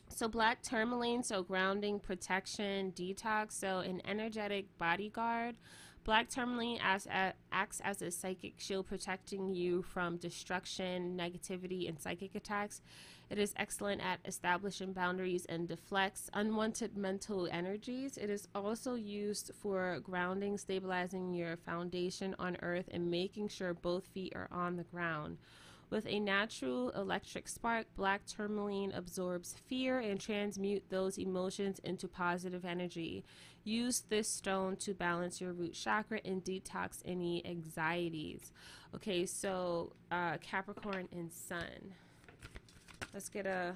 so 0.09 0.27
black 0.27 0.61
tourmaline, 0.61 1.23
so 1.23 1.41
grounding, 1.41 1.97
protection, 1.97 2.91
detox. 2.91 3.53
So 3.53 3.79
an 3.79 4.01
energetic 4.05 4.65
bodyguard. 4.77 5.55
Black 6.03 6.27
tourmaline 6.29 6.79
acts 6.81 7.81
as 7.83 8.01
a 8.01 8.11
psychic 8.11 8.55
shield 8.57 8.85
protecting 8.85 9.55
you 9.55 9.81
from 9.81 10.17
destruction, 10.17 11.17
negativity, 11.17 11.87
and 11.87 11.97
psychic 12.01 12.35
attacks. 12.35 12.81
It 13.29 13.37
is 13.39 13.53
excellent 13.55 14.01
at 14.01 14.19
establishing 14.25 14.91
boundaries 14.91 15.45
and 15.45 15.69
deflects 15.69 16.29
unwanted 16.33 16.97
mental 16.97 17.47
energies. 17.49 18.17
It 18.17 18.29
is 18.29 18.49
also 18.53 18.95
used 18.95 19.51
for 19.61 20.01
grounding, 20.03 20.57
stabilizing 20.57 21.33
your 21.33 21.55
foundation 21.55 22.35
on 22.37 22.57
earth, 22.61 22.89
and 22.91 23.09
making 23.09 23.47
sure 23.47 23.73
both 23.73 24.05
feet 24.07 24.33
are 24.35 24.49
on 24.51 24.75
the 24.75 24.83
ground. 24.83 25.37
With 25.89 26.05
a 26.05 26.19
natural 26.19 26.89
electric 26.89 27.47
spark, 27.47 27.85
black 27.95 28.25
tourmaline 28.25 28.91
absorbs 28.91 29.55
fear 29.67 29.99
and 29.99 30.19
transmute 30.19 30.83
those 30.89 31.17
emotions 31.17 31.79
into 31.79 32.09
positive 32.09 32.65
energy. 32.65 33.23
Use 33.63 34.03
this 34.09 34.27
stone 34.27 34.75
to 34.77 34.93
balance 34.93 35.39
your 35.39 35.53
root 35.53 35.73
chakra 35.73 36.19
and 36.25 36.43
detox 36.43 37.01
any 37.05 37.45
anxieties. 37.45 38.51
Okay, 38.95 39.25
so 39.25 39.93
uh, 40.11 40.37
Capricorn 40.37 41.07
and 41.11 41.31
Sun. 41.31 41.93
Let's 43.13 43.29
get 43.29 43.45
a 43.45 43.75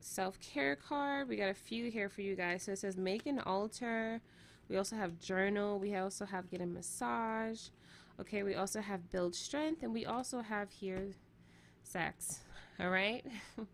self-care 0.00 0.76
card. 0.76 1.28
We 1.28 1.36
got 1.36 1.50
a 1.50 1.54
few 1.54 1.90
here 1.90 2.08
for 2.08 2.22
you 2.22 2.36
guys. 2.36 2.62
So 2.62 2.72
it 2.72 2.78
says 2.78 2.96
make 2.96 3.26
an 3.26 3.38
altar. 3.40 4.20
We 4.68 4.76
also 4.76 4.96
have 4.96 5.18
journal. 5.18 5.78
We 5.78 5.94
also 5.94 6.24
have 6.24 6.50
get 6.50 6.60
a 6.60 6.66
massage. 6.66 7.68
Okay, 8.20 8.42
we 8.42 8.54
also 8.54 8.80
have 8.80 9.10
build 9.10 9.34
strength, 9.34 9.82
and 9.82 9.92
we 9.92 10.06
also 10.06 10.40
have 10.40 10.70
here 10.70 11.08
sex. 11.82 12.40
All 12.80 12.90
right. 12.90 13.24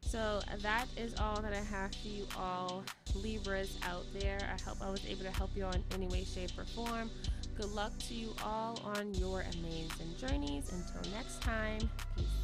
so 0.00 0.40
that 0.62 0.86
is 0.96 1.14
all 1.18 1.40
that 1.42 1.52
I 1.52 1.60
have 1.60 1.92
for 1.94 2.08
you 2.08 2.26
all 2.36 2.84
Libras 3.14 3.78
out 3.82 4.04
there. 4.18 4.38
I 4.42 4.62
hope 4.62 4.78
I 4.80 4.90
was 4.90 5.04
able 5.06 5.24
to 5.24 5.32
help 5.32 5.50
you 5.56 5.64
on 5.64 5.82
any 5.92 6.06
way, 6.06 6.24
shape, 6.24 6.52
or 6.56 6.64
form. 6.64 7.10
Good 7.56 7.72
luck 7.72 7.92
to 8.08 8.14
you 8.14 8.34
all 8.44 8.80
on 8.84 9.14
your 9.14 9.44
amazing 9.54 10.14
journeys. 10.16 10.72
Until 10.72 11.10
next 11.12 11.42
time, 11.42 11.90
peace. 12.16 12.37